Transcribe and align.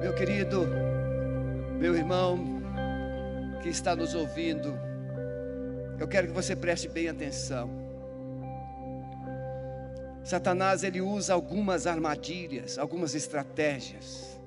Meu 0.00 0.14
querido, 0.14 0.66
meu 1.78 1.94
irmão 1.94 2.38
que 3.62 3.68
está 3.68 3.94
nos 3.94 4.14
ouvindo, 4.14 4.72
eu 5.98 6.08
quero 6.08 6.28
que 6.28 6.32
você 6.32 6.56
preste 6.56 6.88
bem 6.88 7.06
atenção. 7.06 7.68
Satanás 10.24 10.84
ele 10.84 11.02
usa 11.02 11.34
algumas 11.34 11.86
armadilhas, 11.86 12.78
algumas 12.78 13.14
estratégias 13.14 14.40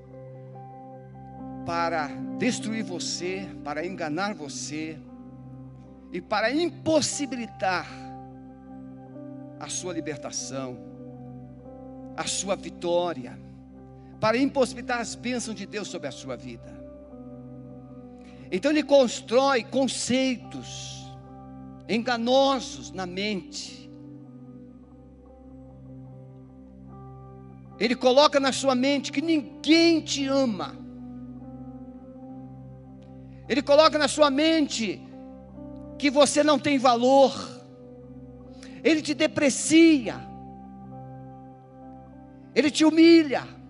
para 1.67 2.07
destruir 2.39 2.83
você, 2.83 3.47
para 3.63 3.85
enganar 3.85 4.33
você 4.33 4.97
e 6.11 6.19
para 6.19 6.51
impossibilitar 6.51 7.87
a 9.59 9.69
sua 9.69 9.93
libertação, 9.93 10.79
a 12.17 12.25
sua 12.25 12.55
vitória, 12.55 13.37
para 14.23 14.37
impossibilitar 14.37 15.01
as 15.01 15.15
bênçãos 15.15 15.53
de 15.53 15.65
Deus 15.65 15.89
sobre 15.89 16.07
a 16.07 16.11
sua 16.11 16.37
vida. 16.37 16.73
Então 18.49 18.71
ele 18.71 18.81
constrói 18.81 19.65
conceitos 19.65 21.05
enganosos 21.89 22.89
na 22.89 23.05
mente. 23.05 23.91
Ele 27.77 27.97
coloca 27.97 28.39
na 28.39 28.53
sua 28.53 28.73
mente 28.73 29.11
que 29.11 29.21
ninguém 29.21 29.99
te 29.99 30.25
ama. 30.25 30.73
Ele 33.49 33.61
coloca 33.61 33.97
na 33.97 34.07
sua 34.07 34.29
mente 34.29 35.05
que 35.99 36.09
você 36.09 36.45
não 36.45 36.57
tem 36.57 36.77
valor. 36.77 37.33
Ele 38.85 39.01
te 39.01 39.13
deprecia. 39.13 40.15
Ele 42.55 42.71
te 42.71 42.85
humilha. 42.85 43.61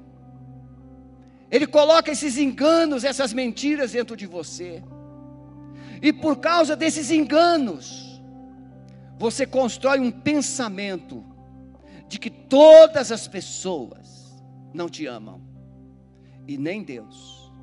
Ele 1.53 1.67
coloca 1.67 2.09
esses 2.09 2.35
enganos, 2.35 3.03
essas 3.03 3.31
mentiras 3.31 3.91
dentro 3.91 4.17
de 4.17 4.25
você. 4.25 4.83
E 6.01 6.11
por 6.11 6.37
causa 6.37 6.75
desses 6.75 7.11
enganos, 7.11 8.19
você 9.19 9.45
constrói 9.45 9.99
um 9.99 10.09
pensamento 10.09 11.23
de 12.07 12.17
que 12.17 12.31
todas 12.31 13.11
as 13.11 13.27
pessoas 13.27 14.43
não 14.73 14.89
te 14.89 15.05
amam, 15.05 15.39
e 16.47 16.57
nem 16.57 16.81
Deus. 16.81 17.53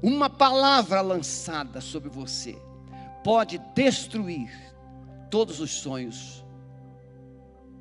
Uma 0.00 0.30
palavra 0.30 1.00
lançada 1.00 1.80
sobre 1.80 2.08
você 2.08 2.56
pode 3.24 3.58
destruir 3.74 4.52
todos 5.28 5.58
os 5.58 5.72
sonhos 5.72 6.46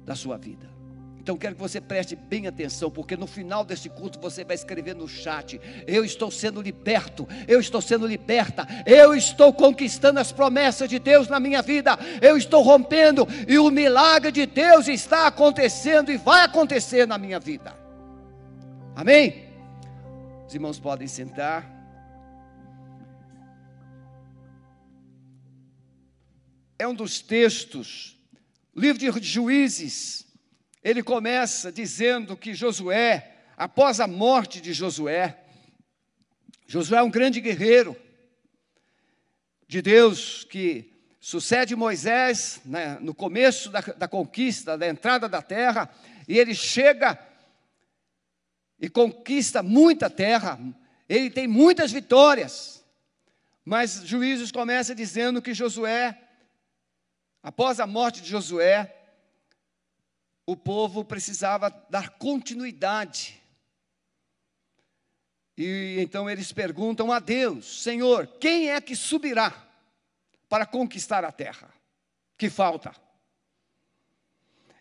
da 0.04 0.16
sua 0.16 0.40
vida. 0.40 0.79
Então 1.20 1.38
quero 1.38 1.56
que 1.56 1.62
você 1.62 1.82
preste 1.82 2.16
bem 2.16 2.48
atenção, 2.48 2.90
porque 2.90 3.18
no 3.18 3.28
final 3.28 3.64
desse 3.64 3.90
culto 3.90 4.20
você 4.20 4.44
vai 4.44 4.56
escrever 4.56 4.96
no 4.96 5.08
chat: 5.08 5.60
Eu 5.86 6.04
estou 6.04 6.32
sendo 6.32 6.62
liberto, 6.62 7.28
eu 7.48 7.60
estou 7.60 7.82
sendo 7.82 8.08
liberta, 8.08 8.66
eu 8.86 9.14
estou 9.14 9.54
conquistando 9.54 10.20
as 10.20 10.32
promessas 10.32 10.90
de 10.90 10.98
Deus 10.98 11.28
na 11.28 11.40
minha 11.40 11.62
vida, 11.62 11.98
eu 12.22 12.38
estou 12.38 12.64
rompendo 12.64 13.28
e 13.48 13.60
o 13.60 13.70
milagre 13.70 14.32
de 14.32 14.46
Deus 14.46 14.88
está 14.88 15.28
acontecendo 15.28 16.12
e 16.12 16.18
vai 16.18 16.44
acontecer 16.44 17.06
na 17.06 17.18
minha 17.18 17.40
vida. 17.40 17.76
Amém? 18.96 19.50
Os 20.48 20.54
irmãos 20.54 20.80
podem 20.80 21.08
sentar. 21.08 21.80
é 26.80 26.88
um 26.88 26.96
dos 26.96 27.20
textos, 27.20 28.18
livro 28.74 28.98
de 29.20 29.28
Juízes, 29.28 30.26
ele 30.84 31.04
começa 31.04 31.72
dizendo 31.72 32.38
que 32.38 32.54
Josué, 32.54 33.38
após 33.58 34.00
a 34.00 34.08
morte 34.08 34.62
de 34.62 34.74
Josué, 34.74 35.38
Josué 36.68 37.00
é 37.00 37.04
um 37.04 37.10
grande 37.10 37.42
guerreiro 37.42 37.96
de 39.68 39.82
Deus 39.82 40.44
que 40.44 40.94
sucede 41.20 41.76
Moisés 41.76 42.62
né, 42.64 42.98
no 43.02 43.14
começo 43.14 43.70
da, 43.70 43.82
da 43.82 44.08
conquista, 44.08 44.78
da 44.78 44.88
entrada 44.88 45.28
da 45.28 45.42
terra, 45.42 45.90
e 46.28 46.38
ele 46.38 46.56
chega 46.56 47.20
e 48.80 48.90
conquista 48.90 49.62
muita 49.62 50.10
terra, 50.10 50.60
ele 51.08 51.30
tem 51.30 51.48
muitas 51.48 51.92
vitórias, 51.92 52.86
mas 53.66 54.04
Juízes 54.06 54.52
começa 54.52 54.96
dizendo 54.96 55.42
que 55.42 55.54
Josué 55.54 56.18
Após 57.42 57.80
a 57.80 57.88
morte 57.88 58.22
de 58.22 58.30
Josué, 58.30 58.99
o 60.52 60.58
povo 60.58 61.06
precisava 61.06 61.70
dar 61.92 62.10
continuidade. 62.18 63.40
E 65.56 65.98
então 66.00 66.28
eles 66.28 66.52
perguntam 66.52 67.12
a 67.12 67.20
Deus: 67.20 67.84
Senhor, 67.84 68.26
quem 68.40 68.72
é 68.72 68.82
que 68.82 68.96
subirá 68.96 69.54
para 70.48 70.66
conquistar 70.66 71.24
a 71.24 71.32
terra? 71.32 71.72
Que 72.36 72.50
falta? 72.50 72.96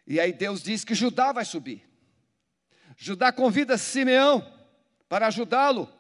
E 0.06 0.18
aí 0.18 0.32
Deus 0.32 0.62
diz 0.62 0.84
que 0.84 0.94
Judá 0.94 1.32
vai 1.32 1.44
subir. 1.44 1.86
Judá 2.96 3.30
convida 3.30 3.76
Simeão 3.76 4.50
para 5.06 5.26
ajudá-lo 5.26 5.92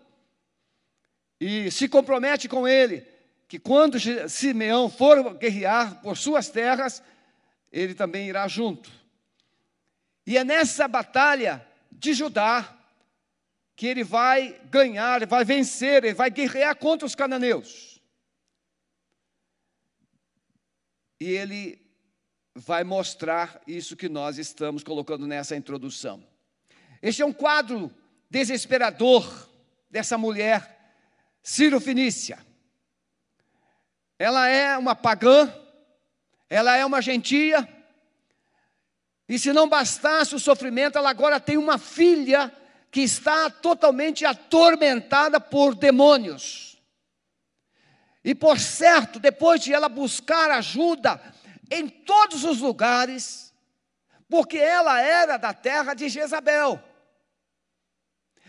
e 1.38 1.70
se 1.70 1.90
compromete 1.90 2.48
com 2.48 2.66
ele 2.66 3.06
que 3.46 3.58
quando 3.58 3.98
Simeão 4.30 4.88
for 4.88 5.34
guerrear 5.34 6.00
por 6.00 6.16
suas 6.16 6.48
terras, 6.48 7.02
ele 7.70 7.94
também 7.94 8.28
irá 8.28 8.48
junto. 8.48 8.97
E 10.28 10.36
é 10.36 10.44
nessa 10.44 10.86
batalha 10.86 11.66
de 11.90 12.12
Judá 12.12 12.76
que 13.74 13.86
ele 13.86 14.04
vai 14.04 14.60
ganhar, 14.66 15.24
vai 15.26 15.42
vencer, 15.42 16.04
ele 16.04 16.12
vai 16.12 16.28
guerrear 16.28 16.76
contra 16.76 17.06
os 17.06 17.14
cananeus. 17.14 17.98
E 21.18 21.30
ele 21.30 21.80
vai 22.54 22.84
mostrar 22.84 23.62
isso 23.66 23.96
que 23.96 24.06
nós 24.06 24.36
estamos 24.36 24.84
colocando 24.84 25.26
nessa 25.26 25.56
introdução. 25.56 26.22
Este 27.00 27.22
é 27.22 27.24
um 27.24 27.32
quadro 27.32 27.90
desesperador 28.28 29.48
dessa 29.88 30.18
mulher, 30.18 30.92
Ciro 31.42 31.80
Finícia. 31.80 32.38
Ela 34.18 34.46
é 34.46 34.76
uma 34.76 34.94
pagã, 34.94 35.50
ela 36.50 36.76
é 36.76 36.84
uma 36.84 37.00
gentia, 37.00 37.66
e 39.28 39.38
se 39.38 39.52
não 39.52 39.68
bastasse 39.68 40.34
o 40.34 40.40
sofrimento, 40.40 40.96
ela 40.96 41.10
agora 41.10 41.38
tem 41.38 41.58
uma 41.58 41.76
filha 41.76 42.50
que 42.90 43.02
está 43.02 43.50
totalmente 43.50 44.24
atormentada 44.24 45.38
por 45.38 45.74
demônios. 45.74 46.80
E 48.24 48.34
por 48.34 48.58
certo, 48.58 49.18
depois 49.18 49.60
de 49.60 49.74
ela 49.74 49.88
buscar 49.88 50.50
ajuda 50.50 51.20
em 51.70 51.88
todos 51.88 52.44
os 52.44 52.60
lugares, 52.60 53.52
porque 54.28 54.56
ela 54.56 55.00
era 55.00 55.36
da 55.36 55.52
terra 55.52 55.92
de 55.92 56.08
Jezabel. 56.08 56.82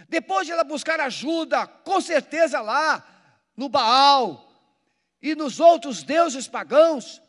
Depois 0.07 0.47
de 0.47 0.53
ela 0.53 0.63
buscar 0.63 0.99
ajuda, 1.01 1.67
com 1.67 1.99
certeza 1.99 2.61
lá 2.61 3.05
no 3.55 3.67
Baal, 3.67 4.49
e 5.21 5.35
nos 5.35 5.59
outros 5.59 6.03
deuses 6.03 6.47
pagãos, 6.47 7.21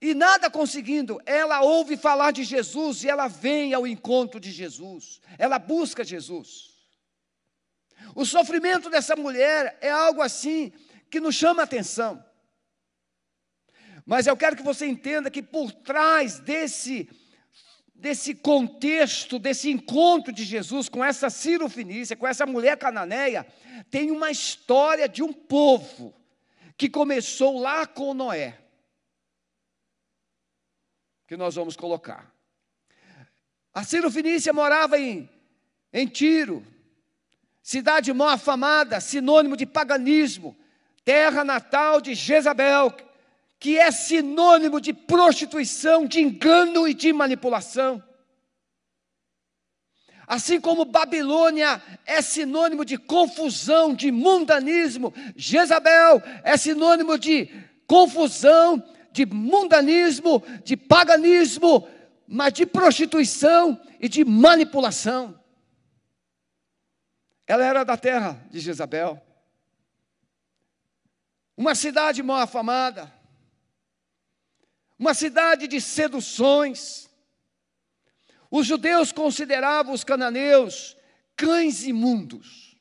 e 0.00 0.14
nada 0.14 0.50
conseguindo, 0.50 1.20
ela 1.24 1.62
ouve 1.62 1.96
falar 1.96 2.30
de 2.30 2.44
Jesus 2.44 3.02
e 3.02 3.08
ela 3.08 3.28
vem 3.28 3.72
ao 3.72 3.86
encontro 3.86 4.38
de 4.38 4.52
Jesus, 4.52 5.20
ela 5.38 5.58
busca 5.58 6.04
Jesus. 6.04 6.74
O 8.14 8.24
sofrimento 8.24 8.90
dessa 8.90 9.16
mulher 9.16 9.78
é 9.80 9.90
algo 9.90 10.20
assim 10.20 10.72
que 11.10 11.20
nos 11.20 11.34
chama 11.34 11.62
a 11.62 11.64
atenção. 11.64 12.22
Mas 14.04 14.26
eu 14.26 14.36
quero 14.36 14.56
que 14.56 14.62
você 14.62 14.86
entenda 14.86 15.30
que 15.30 15.42
por 15.42 15.72
trás 15.72 16.38
desse 16.38 17.08
desse 17.98 18.34
contexto, 18.34 19.38
desse 19.38 19.70
encontro 19.70 20.30
de 20.30 20.44
Jesus 20.44 20.86
com 20.86 21.02
essa 21.02 21.30
Ciro 21.30 21.66
Finícia, 21.66 22.14
com 22.14 22.26
essa 22.26 22.44
mulher 22.44 22.76
cananeia, 22.76 23.46
tem 23.90 24.10
uma 24.10 24.30
história 24.30 25.08
de 25.08 25.22
um 25.22 25.32
povo 25.32 26.14
que 26.76 26.90
começou 26.90 27.58
lá 27.58 27.86
com 27.86 28.12
Noé, 28.12 28.58
que 31.26 31.36
nós 31.36 31.54
vamos 31.54 31.76
colocar. 31.76 32.32
A 33.74 33.82
Ciro 33.84 34.10
Finícia 34.10 34.52
morava 34.52 34.98
em, 34.98 35.28
em 35.92 36.06
Tiro, 36.06 36.64
cidade 37.62 38.12
mal 38.12 38.28
afamada, 38.28 39.00
sinônimo 39.00 39.56
de 39.56 39.66
paganismo, 39.66 40.56
terra 41.04 41.44
natal 41.44 42.00
de 42.00 42.14
Jezabel, 42.14 42.94
que 43.58 43.78
é 43.78 43.90
sinônimo 43.90 44.80
de 44.80 44.92
prostituição, 44.92 46.06
de 46.06 46.20
engano 46.20 46.86
e 46.86 46.94
de 46.94 47.12
manipulação. 47.12 48.02
Assim 50.26 50.60
como 50.60 50.84
Babilônia 50.84 51.80
é 52.04 52.20
sinônimo 52.20 52.84
de 52.84 52.96
confusão, 52.96 53.94
de 53.94 54.10
mundanismo, 54.10 55.14
Jezabel 55.36 56.20
é 56.42 56.56
sinônimo 56.56 57.16
de 57.16 57.48
confusão, 57.86 58.82
de 59.16 59.24
mundanismo, 59.24 60.42
de 60.62 60.76
paganismo, 60.76 61.88
mas 62.28 62.52
de 62.52 62.66
prostituição 62.66 63.80
e 63.98 64.10
de 64.10 64.22
manipulação. 64.24 65.42
Ela 67.46 67.64
era 67.64 67.82
da 67.82 67.96
terra 67.96 68.46
de 68.50 68.60
Jezabel. 68.60 69.22
Uma 71.56 71.74
cidade 71.74 72.22
mal 72.22 72.40
afamada. 72.40 73.10
Uma 74.98 75.14
cidade 75.14 75.66
de 75.66 75.80
seduções. 75.80 77.08
Os 78.50 78.66
judeus 78.66 79.12
consideravam 79.12 79.94
os 79.94 80.04
cananeus 80.04 80.94
cães 81.34 81.84
imundos, 81.84 82.78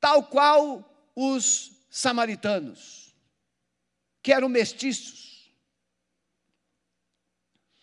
tal 0.00 0.24
qual 0.24 1.10
os 1.14 1.70
samaritanos, 1.88 3.03
que 4.24 4.32
eram 4.32 4.48
mestiços. 4.48 5.52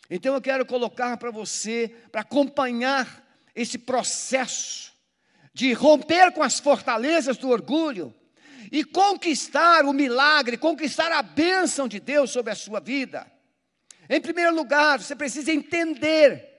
Então 0.10 0.34
eu 0.34 0.42
quero 0.42 0.66
colocar 0.66 1.16
para 1.16 1.30
você, 1.30 1.96
para 2.12 2.22
acompanhar 2.22 3.24
esse 3.56 3.78
processo 3.78 4.92
de 5.54 5.72
romper 5.72 6.32
com 6.32 6.42
as 6.42 6.60
fortalezas 6.60 7.38
do 7.38 7.48
orgulho 7.48 8.12
e 8.72 8.84
conquistar 8.84 9.86
o 9.86 9.94
milagre, 9.94 10.58
conquistar 10.58 11.12
a 11.12 11.22
bênção 11.22 11.88
de 11.88 12.00
Deus 12.00 12.32
sobre 12.32 12.52
a 12.52 12.56
sua 12.56 12.80
vida. 12.80 13.32
Em 14.10 14.20
primeiro 14.20 14.56
lugar, 14.56 15.00
você 15.00 15.16
precisa 15.16 15.52
entender 15.52 16.50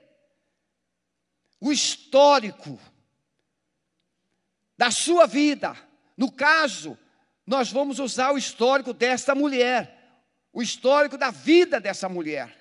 o 1.61 1.73
histórico 1.73 2.79
da 4.79 4.93
sua 4.93 5.26
vida. 5.26 5.76
No 6.17 6.31
caso, 6.31 6.96
nós 7.47 7.71
vamos 7.71 7.99
usar 7.99 8.33
o 8.33 8.39
histórico 8.39 8.93
desta 8.93 9.35
mulher, 9.35 10.25
o 10.53 10.62
histórico 10.62 11.19
da 11.19 11.31
vida 11.31 11.81
dessa 11.81 12.09
mulher. 12.09 12.56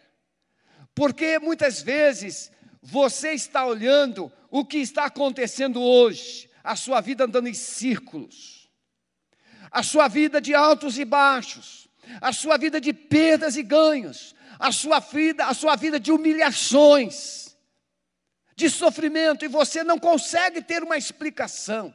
Porque 0.95 1.39
muitas 1.39 1.81
vezes 1.81 2.51
você 2.81 3.31
está 3.33 3.65
olhando 3.65 4.31
o 4.49 4.65
que 4.65 4.77
está 4.77 5.05
acontecendo 5.05 5.81
hoje, 5.81 6.49
a 6.63 6.75
sua 6.75 6.99
vida 6.99 7.25
andando 7.25 7.47
em 7.47 7.53
círculos, 7.53 8.69
a 9.71 9.83
sua 9.83 10.07
vida 10.07 10.41
de 10.41 10.53
altos 10.53 10.97
e 10.97 11.05
baixos, 11.05 11.87
a 12.19 12.33
sua 12.33 12.57
vida 12.57 12.81
de 12.81 12.91
perdas 12.91 13.55
e 13.55 13.63
ganhos, 13.63 14.35
a 14.59 14.71
sua 14.71 14.99
vida, 14.99 15.45
a 15.45 15.53
sua 15.53 15.75
vida 15.75 15.99
de 15.99 16.11
humilhações, 16.11 17.55
de 18.55 18.69
sofrimento, 18.69 19.45
e 19.45 19.47
você 19.47 19.83
não 19.83 19.97
consegue 19.97 20.61
ter 20.61 20.83
uma 20.83 20.97
explicação. 20.97 21.93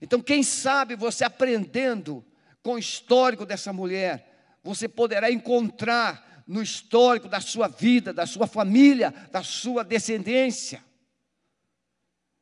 Então, 0.00 0.20
quem 0.20 0.42
sabe 0.42 0.96
você 0.96 1.24
aprendendo 1.24 2.24
com 2.62 2.74
o 2.74 2.78
histórico 2.78 3.44
dessa 3.44 3.72
mulher, 3.72 4.58
você 4.62 4.88
poderá 4.88 5.30
encontrar 5.30 6.44
no 6.46 6.62
histórico 6.62 7.28
da 7.28 7.40
sua 7.40 7.68
vida, 7.68 8.12
da 8.12 8.26
sua 8.26 8.46
família, 8.46 9.10
da 9.30 9.42
sua 9.42 9.84
descendência, 9.84 10.84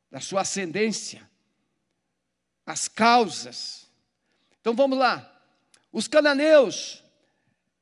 da 0.09 0.19
sua 0.19 0.41
ascendência, 0.41 1.29
as 2.65 2.87
causas. 2.87 3.89
Então 4.59 4.75
vamos 4.75 4.97
lá. 4.97 5.25
Os 5.91 6.07
cananeus 6.07 7.03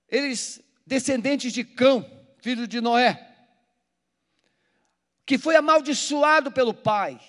eles 0.07 0.61
descendentes 0.85 1.51
de 1.51 1.63
Cão, 1.63 2.09
filho 2.39 2.67
de 2.67 2.79
Noé, 2.79 3.35
que 5.25 5.37
foi 5.37 5.55
amaldiçoado 5.55 6.51
pelo 6.51 6.73
pai. 6.73 7.19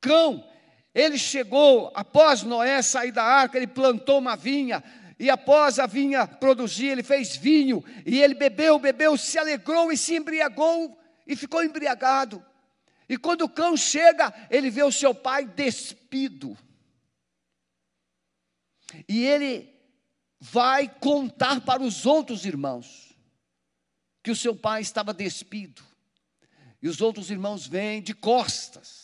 Cão, 0.00 0.46
ele 0.94 1.18
chegou, 1.18 1.90
após 1.92 2.44
Noé 2.44 2.80
sair 2.80 3.10
da 3.10 3.24
arca, 3.24 3.56
ele 3.58 3.66
plantou 3.66 4.18
uma 4.18 4.36
vinha, 4.36 4.82
e 5.18 5.28
após 5.28 5.80
a 5.80 5.86
vinha 5.86 6.26
produzir, 6.26 6.86
ele 6.86 7.02
fez 7.02 7.34
vinho, 7.34 7.84
e 8.06 8.22
ele 8.22 8.34
bebeu, 8.34 8.78
bebeu, 8.78 9.16
se 9.16 9.36
alegrou 9.36 9.90
e 9.90 9.96
se 9.96 10.14
embriagou, 10.14 10.96
e 11.26 11.34
ficou 11.34 11.64
embriagado. 11.64 12.44
E 13.08 13.18
quando 13.18 13.42
o 13.42 13.48
cão 13.48 13.76
chega, 13.76 14.32
ele 14.48 14.70
vê 14.70 14.84
o 14.84 14.92
seu 14.92 15.12
pai 15.12 15.44
despido. 15.44 16.56
E 19.08 19.24
ele 19.24 19.74
vai 20.38 20.88
contar 20.88 21.60
para 21.62 21.82
os 21.82 22.06
outros 22.06 22.44
irmãos 22.44 23.14
que 24.22 24.30
o 24.30 24.36
seu 24.36 24.54
pai 24.54 24.80
estava 24.80 25.12
despido. 25.12 25.82
E 26.80 26.88
os 26.88 27.00
outros 27.00 27.30
irmãos 27.30 27.66
vêm 27.66 28.00
de 28.00 28.14
costas 28.14 29.03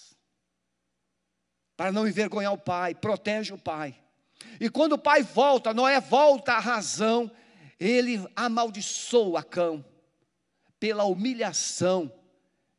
para 1.81 1.91
não 1.91 2.07
envergonhar 2.07 2.53
o 2.53 2.59
pai, 2.59 2.95
protege 2.95 3.55
o 3.55 3.59
pai. 3.59 3.99
E 4.61 4.69
quando 4.69 4.93
o 4.93 4.99
pai 4.99 5.23
volta, 5.23 5.73
Noé 5.73 5.99
volta 5.99 6.53
à 6.53 6.59
razão, 6.59 7.31
ele 7.81 8.23
amaldiçoa 8.37 9.43
Cão 9.43 9.83
pela 10.79 11.05
humilhação 11.05 12.13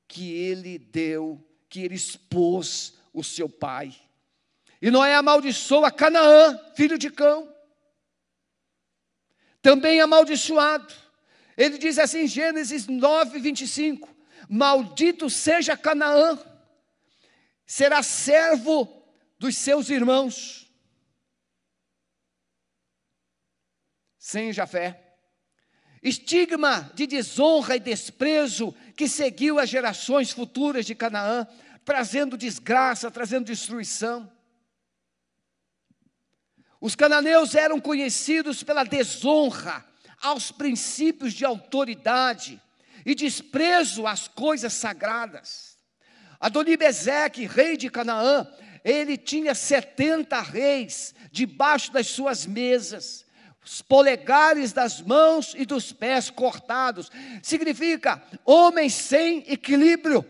que 0.07 0.31
ele 0.31 0.77
deu, 0.77 1.43
que 1.67 1.81
ele 1.81 1.95
expôs 1.95 2.93
o 3.11 3.23
seu 3.23 3.49
pai. 3.49 3.91
E 4.79 4.91
Noé 4.91 5.15
amaldiçoa 5.15 5.89
Canaã, 5.89 6.59
filho 6.75 6.99
de 6.99 7.09
Cão 7.09 7.51
também 9.63 9.99
amaldiçoado. 9.99 10.93
Ele 11.57 11.79
diz 11.79 11.97
assim 11.97 12.25
em 12.25 12.27
Gênesis 12.27 12.85
9, 12.85 13.39
25: 13.39 14.07
Maldito 14.47 15.27
seja 15.27 15.75
Canaã, 15.75 16.37
será 17.71 18.03
servo 18.03 19.01
dos 19.39 19.55
seus 19.55 19.89
irmãos. 19.89 20.69
Sem 24.17 24.51
Jafé. 24.51 25.15
Estigma 26.03 26.91
de 26.93 27.07
desonra 27.07 27.77
e 27.77 27.79
desprezo 27.79 28.75
que 28.97 29.07
seguiu 29.07 29.57
as 29.57 29.69
gerações 29.69 30.31
futuras 30.31 30.85
de 30.85 30.93
Canaã, 30.93 31.47
trazendo 31.85 32.35
desgraça, 32.35 33.09
trazendo 33.09 33.45
destruição. 33.45 34.29
Os 36.81 36.93
cananeus 36.93 37.55
eram 37.55 37.79
conhecidos 37.79 38.63
pela 38.63 38.83
desonra 38.83 39.85
aos 40.21 40.51
princípios 40.51 41.33
de 41.33 41.45
autoridade 41.45 42.61
e 43.05 43.15
desprezo 43.15 44.05
às 44.05 44.27
coisas 44.27 44.73
sagradas. 44.73 45.70
Adonibezeque, 46.41 47.45
rei 47.45 47.77
de 47.77 47.87
Canaã, 47.87 48.51
ele 48.83 49.15
tinha 49.15 49.53
70 49.53 50.41
reis 50.41 51.13
debaixo 51.31 51.91
das 51.93 52.07
suas 52.07 52.47
mesas, 52.47 53.23
os 53.63 53.79
polegares 53.83 54.73
das 54.73 54.99
mãos 54.99 55.53
e 55.55 55.67
dos 55.67 55.93
pés 55.93 56.31
cortados. 56.31 57.11
Significa 57.43 58.23
homens 58.43 58.95
sem 58.95 59.45
equilíbrio, 59.47 60.25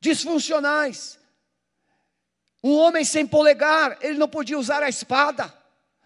disfuncionais, 0.00 1.18
um 2.64 2.72
homem 2.72 3.04
sem 3.04 3.26
polegar, 3.26 3.98
ele 4.00 4.18
não 4.18 4.28
podia 4.28 4.58
usar 4.58 4.82
a 4.82 4.88
espada, 4.88 5.52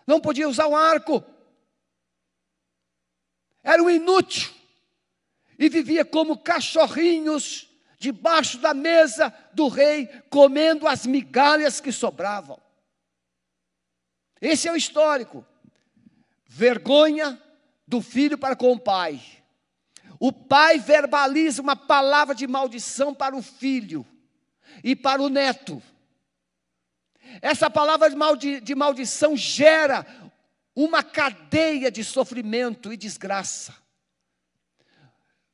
não 0.05 0.21
podia 0.21 0.49
usar 0.49 0.67
o 0.67 0.75
arco. 0.75 1.25
Era 3.63 3.81
um 3.81 3.89
inútil. 3.89 4.51
E 5.57 5.69
vivia 5.69 6.05
como 6.05 6.39
cachorrinhos 6.39 7.70
debaixo 8.01 8.59
da 8.59 8.73
mesa 8.73 9.33
do 9.53 9.69
rei, 9.69 10.07
comendo 10.31 10.89
as 10.89 11.05
migalhas 11.05 11.83
que 11.83 11.93
sobravam. 11.93 12.59
Esse 14.41 14.67
é 14.67 14.73
o 14.73 14.77
histórico. 14.77 15.47
Vergonha 16.47 17.41
do 17.87 18.01
filho 18.01 18.39
para 18.39 18.57
com 18.57 18.73
o 18.73 18.81
pai. 18.81 19.21
O 20.19 20.33
pai 20.33 20.79
verbaliza 20.79 21.61
uma 21.61 21.77
palavra 21.77 22.35
de 22.35 22.47
maldição 22.47 23.15
para 23.15 23.37
o 23.37 23.43
filho 23.43 24.07
e 24.83 24.97
para 24.97 25.21
o 25.21 25.29
neto. 25.29 25.83
Essa 27.43 27.69
palavra 27.69 28.09
de, 28.09 28.17
maldi 28.17 28.61
de 28.61 28.75
maldição 28.75 29.37
gera 29.37 30.07
uma 30.75 31.03
cadeia 31.03 31.91
de 31.91 32.03
sofrimento 32.03 32.95
e 32.95 32.97
desgraça. 32.97 33.75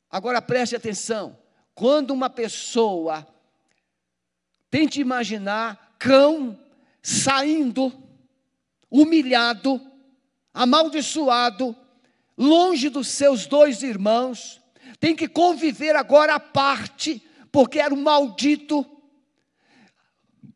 Agora 0.08 0.40
preste 0.40 0.76
atenção: 0.76 1.36
quando 1.76 2.10
uma 2.10 2.28
pessoa 2.28 3.24
tente 4.68 5.00
imaginar 5.00 5.94
cão 5.96 6.58
saindo, 7.00 7.92
humilhado, 8.90 9.80
amaldiçoado, 10.52 11.76
longe 12.36 12.88
dos 12.88 13.06
seus 13.06 13.46
dois 13.46 13.84
irmãos, 13.84 14.60
tem 14.98 15.14
que 15.14 15.28
conviver 15.28 15.94
agora 15.94 16.34
à 16.34 16.40
parte, 16.40 17.22
porque 17.52 17.78
era 17.78 17.94
um 17.94 18.02
maldito 18.02 18.84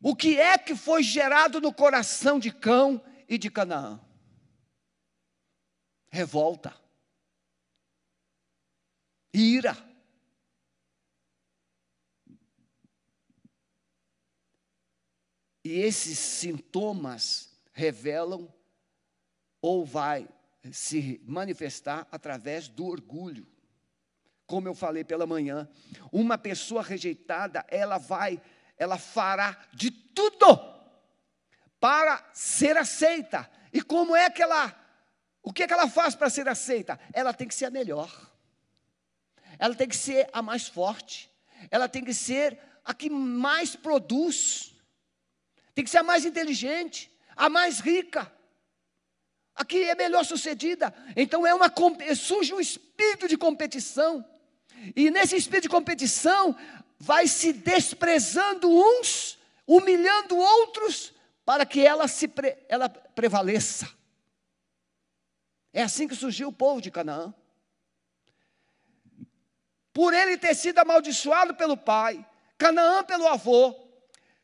o 0.01 0.15
que 0.15 0.39
é 0.39 0.57
que 0.57 0.75
foi 0.75 1.03
gerado 1.03 1.61
no 1.61 1.71
coração 1.71 2.39
de 2.39 2.51
Cão 2.51 2.99
e 3.29 3.37
de 3.37 3.51
Canaã? 3.51 3.99
Revolta, 6.09 6.75
ira. 9.31 9.90
E 15.63 15.79
esses 15.79 16.17
sintomas 16.17 17.49
revelam 17.71 18.51
ou 19.61 19.85
vai 19.85 20.27
se 20.71 21.21
manifestar 21.25 22.07
através 22.11 22.67
do 22.67 22.85
orgulho. 22.85 23.47
como 24.45 24.67
eu 24.67 24.75
falei 24.75 25.01
pela 25.05 25.25
manhã. 25.25 25.69
Uma 26.11 26.37
pessoa 26.37 26.83
rejeitada, 26.83 27.65
ela 27.69 27.97
vai, 27.97 28.41
ela 28.77 28.97
fará 28.97 29.57
de 29.73 29.89
tudo 29.89 30.59
para 31.79 32.29
ser 32.33 32.75
aceita. 32.75 33.49
E 33.71 33.81
como 33.81 34.13
é 34.13 34.29
que 34.29 34.43
ela, 34.43 34.77
o 35.41 35.53
que 35.53 35.63
é 35.63 35.67
que 35.67 35.73
ela 35.73 35.89
faz 35.89 36.15
para 36.15 36.29
ser 36.29 36.49
aceita? 36.49 36.99
Ela 37.13 37.33
tem 37.33 37.47
que 37.47 37.55
ser 37.55 37.65
a 37.65 37.71
melhor. 37.71 38.11
Ela 39.57 39.73
tem 39.73 39.87
que 39.87 39.95
ser 39.95 40.29
a 40.33 40.41
mais 40.41 40.67
forte. 40.67 41.31
Ela 41.69 41.87
tem 41.87 42.03
que 42.03 42.13
ser 42.13 42.59
a 42.83 42.93
que 42.93 43.09
mais 43.09 43.73
produz. 43.73 44.70
Tem 45.81 45.85
que 45.85 45.89
ser 45.89 45.97
a 45.97 46.03
mais 46.03 46.25
inteligente, 46.25 47.11
a 47.35 47.49
mais 47.49 47.79
rica 47.79 48.31
a 49.55 49.65
que 49.65 49.83
é 49.83 49.95
melhor 49.95 50.23
sucedida. 50.23 50.93
Então 51.15 51.45
é 51.45 51.55
uma 51.55 51.73
surge 52.15 52.53
um 52.53 52.59
espírito 52.59 53.27
de 53.27 53.35
competição. 53.35 54.23
E 54.95 55.09
nesse 55.09 55.35
espírito 55.35 55.63
de 55.63 55.69
competição 55.69 56.55
vai 56.99 57.27
se 57.27 57.51
desprezando 57.51 58.69
uns, 58.69 59.39
humilhando 59.65 60.37
outros, 60.37 61.15
para 61.43 61.65
que 61.65 61.83
ela 61.83 62.07
se 62.07 62.27
pre, 62.27 62.57
ela 62.69 62.87
prevaleça. 62.87 63.89
É 65.73 65.81
assim 65.81 66.07
que 66.07 66.15
surgiu 66.15 66.49
o 66.49 66.53
povo 66.53 66.79
de 66.79 66.91
Canaã. 66.91 67.33
Por 69.91 70.13
ele 70.13 70.37
ter 70.37 70.53
sido 70.53 70.77
amaldiçoado 70.77 71.55
pelo 71.55 71.75
pai, 71.75 72.23
Canaã 72.55 73.03
pelo 73.03 73.27
avô, 73.27 73.75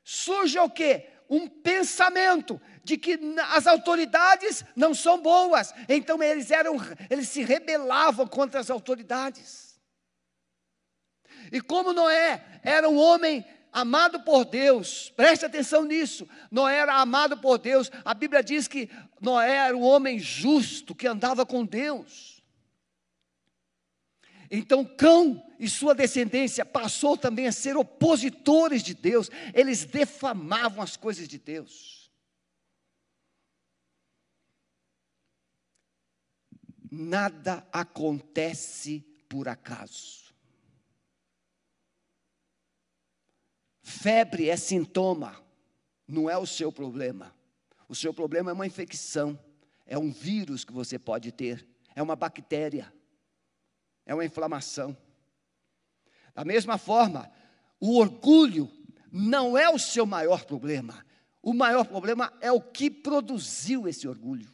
surge 0.04 0.58
o 0.58 0.68
quê? 0.70 1.12
Um 1.30 1.48
pensamento 1.48 2.62
de 2.84 2.98
que 2.98 3.20
as 3.54 3.68
autoridades 3.68 4.64
não 4.76 4.94
são 4.94 5.22
boas. 5.22 5.74
Então 5.90 6.22
eles 6.24 6.52
eram, 6.52 6.78
eles 7.10 7.30
se 7.30 7.44
rebelavam 7.44 8.26
contra 8.28 8.60
as 8.60 8.70
autoridades. 8.70 9.80
E 11.52 11.62
como 11.62 11.94
Noé 11.94 12.44
era 12.64 12.88
um 12.90 12.98
homem 12.98 13.46
amado 13.72 14.22
por 14.22 14.46
Deus, 14.46 15.12
preste 15.16 15.46
atenção 15.46 15.84
nisso. 15.86 16.28
Noé 16.50 16.78
era 16.78 16.96
amado 16.96 17.38
por 17.38 17.58
Deus. 17.58 17.92
A 18.04 18.14
Bíblia 18.14 18.42
diz 18.42 18.68
que 18.68 18.90
Noé 19.22 19.68
era 19.68 19.78
um 19.78 19.84
homem 19.84 20.20
justo 20.20 20.96
que 20.96 21.08
andava 21.08 21.46
com 21.46 21.66
Deus. 21.66 22.42
Então 24.50 24.84
Cão 24.84 25.44
e 25.60 25.68
sua 25.70 25.96
descendência 25.96 26.66
passou 26.66 27.18
também 27.18 27.48
a 27.48 27.52
ser 27.52 27.76
opositores 27.76 28.84
de 28.84 28.94
Deus. 28.94 29.30
Eles 29.54 29.86
defamavam 29.86 30.82
as 30.82 30.96
coisas 30.96 31.28
de 31.28 31.38
Deus. 31.38 31.98
nada 36.92 37.68
acontece 37.72 39.02
por 39.28 39.48
acaso. 39.48 40.34
Febre 43.82 44.50
é 44.50 44.58
sintoma, 44.58 45.42
não 46.08 46.30
é 46.30 46.38
o 46.38 46.46
seu 46.46 46.72
problema. 46.72 47.34
O 47.88 47.96
seu 47.96 48.14
problema 48.14 48.52
é 48.52 48.54
uma 48.54 48.68
infecção, 48.68 49.40
é 49.86 49.98
um 49.98 50.12
vírus 50.12 50.66
que 50.66 50.74
você 50.74 51.00
pode 51.00 51.32
ter, 51.32 51.66
é 51.96 52.04
uma 52.04 52.16
bactéria, 52.16 52.94
é 54.06 54.14
uma 54.14 54.26
inflamação. 54.26 54.96
Da 56.38 56.46
mesma 56.46 56.78
forma, 56.78 57.32
o 57.80 57.98
orgulho 57.98 58.72
não 59.12 59.58
é 59.58 59.68
o 59.72 59.80
seu 59.80 60.06
maior 60.06 60.46
problema. 60.46 61.04
O 61.42 61.52
maior 61.52 61.84
problema 61.84 62.32
é 62.40 62.52
o 62.52 62.62
que 62.62 62.92
produziu 62.92 63.88
esse 63.88 64.08
orgulho. 64.08 64.48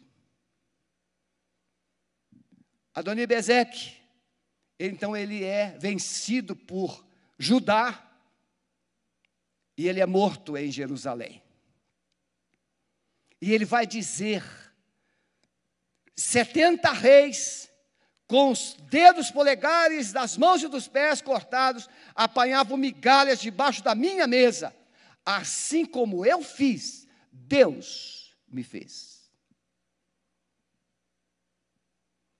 Adoni 2.94 3.28
Bezek, 3.28 3.98
então 4.80 5.14
ele 5.14 5.44
é 5.44 5.78
vencido 5.78 6.56
por 6.56 7.06
Judá 7.38 8.02
e 9.78 9.86
ele 9.86 10.00
é 10.00 10.06
morto 10.06 10.56
em 10.56 10.72
Jerusalém. 10.72 11.44
E 13.42 13.52
ele 13.52 13.66
vai 13.66 13.86
dizer: 13.86 14.42
70 16.16 16.94
reis, 16.94 17.70
com 18.28 18.52
os 18.52 18.74
dedos 18.90 19.30
polegares 19.30 20.12
das 20.12 20.38
mãos 20.38 20.64
e 20.64 20.68
dos 20.68 20.88
pés 20.88 21.22
cortados, 21.22 21.90
apanhavam 22.16 22.78
migalhas 22.78 23.40
debaixo 23.40 23.84
da 23.84 23.94
minha 23.94 24.26
mesa. 24.26 24.76
Assim 25.26 25.86
como 25.86 26.26
eu 26.26 26.42
fiz, 26.42 27.08
Deus 27.32 28.36
me 28.48 28.64
fez. 28.64 29.32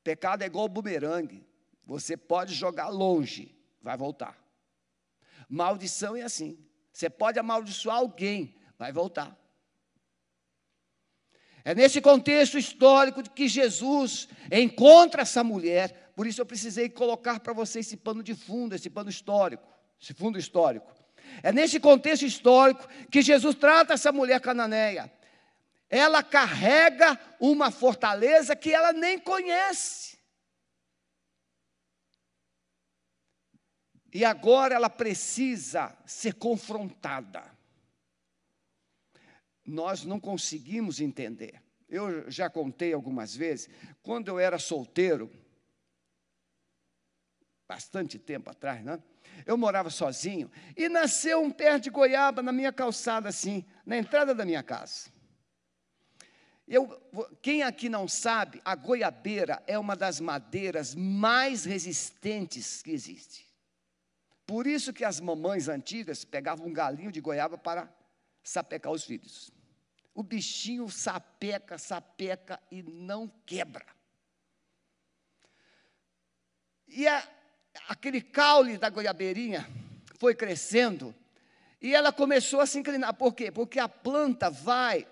Pecado 0.04 0.44
é 0.44 0.46
igual 0.46 0.68
bumerangue. 0.68 1.46
Você 1.86 2.18
pode 2.18 2.54
jogar 2.54 2.90
longe, 2.90 3.56
vai 3.82 3.98
voltar. 3.98 4.38
Maldição 5.50 6.16
é 6.16 6.24
assim. 6.24 6.58
Você 6.92 7.10
pode 7.10 7.40
amaldiçoar 7.40 7.98
alguém, 7.98 8.56
vai 8.78 8.92
voltar. 8.92 9.38
É 11.66 11.74
nesse 11.74 12.02
contexto 12.02 12.58
histórico 12.58 13.24
que 13.30 13.48
Jesus 13.48 14.28
encontra 14.52 15.22
essa 15.22 15.44
mulher. 15.44 16.12
Por 16.16 16.28
isso 16.28 16.42
eu 16.42 16.46
precisei 16.46 16.90
colocar 16.90 17.40
para 17.40 17.54
você 17.54 17.80
esse 17.80 17.96
pano 17.96 18.22
de 18.22 18.36
fundo, 18.36 18.76
esse 18.76 18.90
pano 18.90 19.10
histórico, 19.10 19.68
esse 20.02 20.14
fundo 20.14 20.38
histórico. 20.38 20.94
É 21.42 21.52
nesse 21.52 21.80
contexto 21.80 22.26
histórico 22.26 22.88
que 23.10 23.22
Jesus 23.22 23.56
trata 23.56 23.94
essa 23.94 24.12
mulher 24.12 24.42
cananeia 24.42 25.12
ela 25.94 26.24
carrega 26.24 27.20
uma 27.40 27.70
fortaleza 27.70 28.56
que 28.56 28.74
ela 28.74 28.92
nem 28.92 29.20
conhece. 29.20 30.18
E 34.12 34.26
agora 34.26 34.74
ela 34.74 34.90
precisa 34.90 35.96
ser 36.04 36.34
confrontada. 36.34 37.53
Nós 39.66 40.04
não 40.04 40.20
conseguimos 40.20 41.00
entender. 41.00 41.62
Eu 41.90 42.30
já 42.30 42.50
contei 42.50 42.94
algumas 42.94 43.36
vezes, 43.36 43.70
quando 44.02 44.28
eu 44.28 44.40
era 44.40 44.58
solteiro, 44.58 45.32
bastante 47.68 48.20
tempo 48.20 48.50
atrás, 48.50 48.84
né? 48.84 49.02
Eu 49.46 49.58
morava 49.58 49.90
sozinho 49.90 50.52
e 50.76 50.88
nasceu 50.88 51.42
um 51.42 51.52
pé 51.52 51.80
de 51.80 51.90
goiaba 51.90 52.42
na 52.42 52.52
minha 52.52 52.72
calçada, 52.72 53.30
assim, 53.30 53.66
na 53.86 53.98
entrada 53.98 54.34
da 54.34 54.46
minha 54.46 54.62
casa. 54.62 55.12
Eu, 56.68 56.88
quem 57.42 57.62
aqui 57.62 57.90
não 57.90 58.08
sabe, 58.08 58.62
a 58.64 58.74
goiabeira 58.76 59.62
é 59.68 59.78
uma 59.78 59.96
das 59.96 60.20
madeiras 60.20 60.96
mais 60.96 61.66
resistentes 61.66 62.82
que 62.82 62.92
existe. 62.92 63.46
Por 64.46 64.66
isso 64.66 64.94
que 64.94 65.04
as 65.04 65.20
mamães 65.20 65.68
antigas 65.68 66.24
pegavam 66.24 66.68
um 66.68 66.74
galinho 66.74 67.12
de 67.12 67.22
goiaba 67.22 67.58
para 67.58 67.92
sapecar 68.44 68.92
os 68.92 69.04
filhos. 69.04 69.52
O 70.14 70.22
bichinho 70.22 70.90
sapeca, 70.90 71.78
sapeca 71.78 72.62
e 72.70 72.84
não 72.84 73.28
quebra. 73.46 73.86
E 76.88 77.08
a, 77.08 77.28
aquele 77.88 78.22
caule 78.22 78.78
da 78.78 78.90
goiabeirinha 78.90 79.68
foi 80.20 80.36
crescendo 80.36 81.16
e 81.82 81.94
ela 81.94 82.14
começou 82.14 82.62
a 82.62 82.66
se 82.66 82.78
inclinar. 82.78 83.14
Por 83.16 83.34
quê? 83.34 83.52
Porque 83.52 83.80
a 83.80 83.90
planta 83.90 84.50
vai 84.50 85.08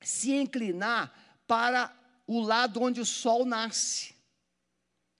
se 0.00 0.32
inclinar 0.32 1.12
para 1.46 1.94
o 2.26 2.40
lado 2.40 2.82
onde 2.82 3.00
o 3.00 3.06
sol 3.06 3.44
nasce. 3.44 4.15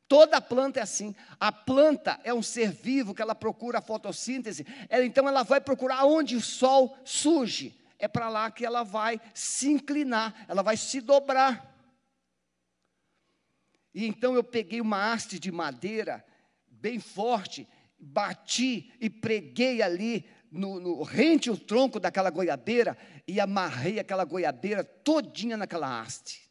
Toda 0.09 0.41
planta 0.41 0.79
é 0.79 0.83
assim. 0.83 1.15
A 1.39 1.51
planta 1.51 2.21
é 2.23 2.33
um 2.33 2.43
ser 2.43 2.71
vivo 2.71 3.15
que 3.15 3.23
ela 3.23 3.35
procura 3.35 3.79
a 3.79 3.83
fotossíntese. 3.83 4.67
Ela, 4.89 5.05
então 5.05 5.29
ela 5.29 5.43
vai 5.43 5.61
procurar 5.61 6.05
onde 6.05 6.37
o 6.37 6.41
sol 6.41 6.97
surge. 7.05 7.77
É 7.99 8.07
para 8.07 8.29
lá 8.29 8.51
que 8.51 8.65
ela 8.65 8.83
vai 8.83 9.21
se 9.35 9.69
inclinar, 9.69 10.45
ela 10.49 10.63
vai 10.63 10.77
se 10.77 11.01
dobrar. 11.01 11.75
E 13.95 14.07
então 14.07 14.35
eu 14.35 14.45
peguei 14.45 14.81
uma 14.81 15.13
haste 15.13 15.39
de 15.39 15.51
madeira 15.51 16.25
bem 16.69 17.01
forte, 17.01 17.67
bati 17.99 18.93
e 19.01 19.09
preguei 19.09 19.81
ali 19.81 20.29
no, 20.51 20.79
no, 20.79 21.03
rente 21.03 21.51
o 21.51 21.57
tronco 21.57 21.99
daquela 21.99 22.31
goiabeira 22.31 22.97
e 23.27 23.41
amarrei 23.41 23.99
aquela 23.99 24.25
goiabeira 24.25 24.85
todinha 24.85 25.57
naquela 25.57 26.01
haste. 26.01 26.51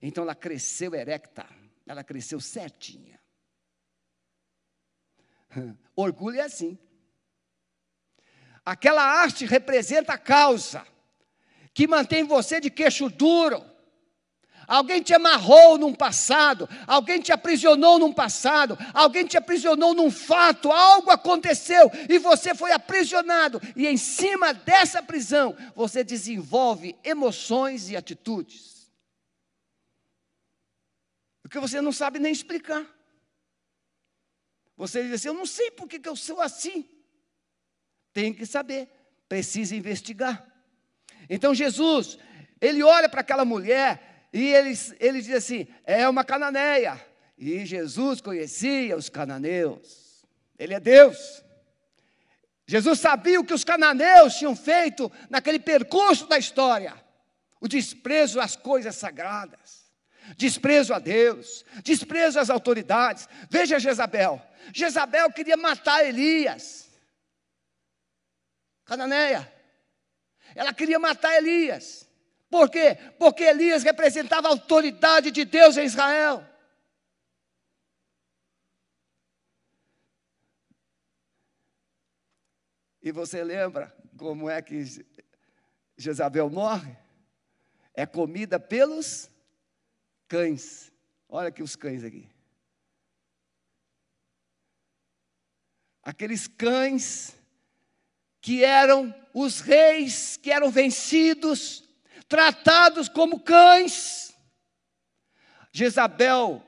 Então 0.00 0.24
ela 0.24 0.34
cresceu 0.34 0.94
erecta, 0.94 1.46
ela 1.86 2.02
cresceu 2.04 2.40
certinha. 2.40 3.20
Orgulho 5.94 6.38
é 6.38 6.42
assim. 6.42 6.78
Aquela 8.64 9.22
haste 9.22 9.46
representa 9.46 10.14
a 10.14 10.18
causa 10.18 10.86
que 11.72 11.86
mantém 11.86 12.24
você 12.24 12.60
de 12.60 12.70
queixo 12.70 13.08
duro 13.08 13.64
Alguém 14.66 15.00
te 15.00 15.14
amarrou 15.14 15.78
num 15.78 15.94
passado, 15.94 16.68
alguém 16.86 17.20
te 17.20 17.30
aprisionou 17.30 17.98
num 17.98 18.12
passado, 18.12 18.76
alguém 18.92 19.24
te 19.24 19.36
aprisionou 19.36 19.94
num 19.94 20.10
fato, 20.10 20.72
algo 20.72 21.10
aconteceu 21.10 21.90
e 22.08 22.18
você 22.18 22.54
foi 22.54 22.72
aprisionado, 22.72 23.60
e 23.76 23.86
em 23.86 23.96
cima 23.96 24.52
dessa 24.52 25.00
prisão 25.02 25.56
você 25.74 26.02
desenvolve 26.02 26.96
emoções 27.04 27.90
e 27.90 27.96
atitudes. 27.96 28.85
O 31.46 31.48
que 31.48 31.60
você 31.60 31.80
não 31.80 31.92
sabe 31.92 32.18
nem 32.18 32.32
explicar. 32.32 32.84
Você 34.76 35.04
diz 35.04 35.12
assim: 35.12 35.28
Eu 35.28 35.34
não 35.34 35.46
sei 35.46 35.70
por 35.70 35.86
que, 35.86 36.00
que 36.00 36.08
eu 36.08 36.16
sou 36.16 36.40
assim. 36.40 36.90
Tem 38.12 38.34
que 38.34 38.44
saber, 38.44 38.88
precisa 39.28 39.76
investigar. 39.76 40.44
Então 41.30 41.54
Jesus, 41.54 42.18
ele 42.60 42.82
olha 42.82 43.08
para 43.08 43.20
aquela 43.20 43.44
mulher 43.44 44.28
e 44.32 44.52
ele, 44.52 44.76
ele 44.98 45.22
diz 45.22 45.36
assim: 45.36 45.68
É 45.84 46.08
uma 46.08 46.24
cananeia. 46.24 47.00
E 47.38 47.64
Jesus 47.64 48.20
conhecia 48.20 48.96
os 48.96 49.08
cananeus. 49.08 50.26
Ele 50.58 50.74
é 50.74 50.80
Deus. 50.80 51.44
Jesus 52.66 52.98
sabia 52.98 53.38
o 53.38 53.44
que 53.44 53.54
os 53.54 53.62
cananeus 53.62 54.34
tinham 54.34 54.56
feito 54.56 55.12
naquele 55.30 55.60
percurso 55.60 56.26
da 56.26 56.38
história: 56.38 57.00
o 57.60 57.68
desprezo 57.68 58.40
às 58.40 58.56
coisas 58.56 58.96
sagradas, 58.96 59.85
desprezo 60.36 60.94
a 60.94 60.98
Deus, 60.98 61.64
desprezo 61.82 62.38
às 62.40 62.50
autoridades. 62.50 63.28
Veja 63.50 63.78
Jezabel. 63.78 64.42
Jezabel 64.72 65.30
queria 65.32 65.56
matar 65.56 66.04
Elias. 66.04 66.88
Cananeia. 68.84 69.52
Ela 70.54 70.72
queria 70.72 70.98
matar 70.98 71.36
Elias. 71.36 72.08
Por 72.48 72.70
quê? 72.70 72.96
Porque 73.18 73.42
Elias 73.44 73.82
representava 73.82 74.48
a 74.48 74.52
autoridade 74.52 75.30
de 75.30 75.44
Deus 75.44 75.76
em 75.76 75.84
Israel. 75.84 76.44
E 83.02 83.12
você 83.12 83.44
lembra 83.44 83.94
como 84.16 84.48
é 84.48 84.60
que 84.62 84.82
Jezabel 85.96 86.50
morre? 86.50 86.96
É 87.94 88.04
comida 88.04 88.58
pelos 88.58 89.30
cães. 90.28 90.92
Olha 91.28 91.48
aqui 91.48 91.62
os 91.62 91.76
cães 91.76 92.04
aqui. 92.04 92.28
Aqueles 96.02 96.46
cães 96.46 97.36
que 98.40 98.62
eram 98.64 99.14
os 99.34 99.60
reis 99.60 100.36
que 100.36 100.52
eram 100.52 100.70
vencidos, 100.70 101.82
tratados 102.28 103.08
como 103.08 103.40
cães. 103.40 104.34
Jezabel, 105.72 106.62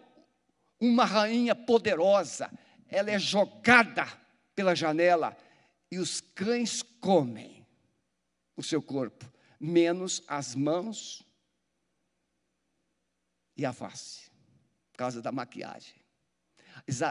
uma 0.80 1.04
rainha 1.04 1.54
poderosa, 1.54 2.50
ela 2.88 3.10
é 3.10 3.18
jogada 3.18 4.06
pela 4.54 4.74
janela 4.74 5.36
e 5.90 5.98
os 5.98 6.20
cães 6.20 6.82
comem 6.82 7.66
o 8.56 8.62
seu 8.62 8.82
corpo, 8.82 9.24
menos 9.60 10.22
as 10.26 10.54
mãos 10.54 11.24
e 13.58 13.66
a 13.66 13.72
face, 13.72 14.30
por 14.92 14.98
causa 14.98 15.20
da 15.20 15.32
maquiagem. 15.32 15.96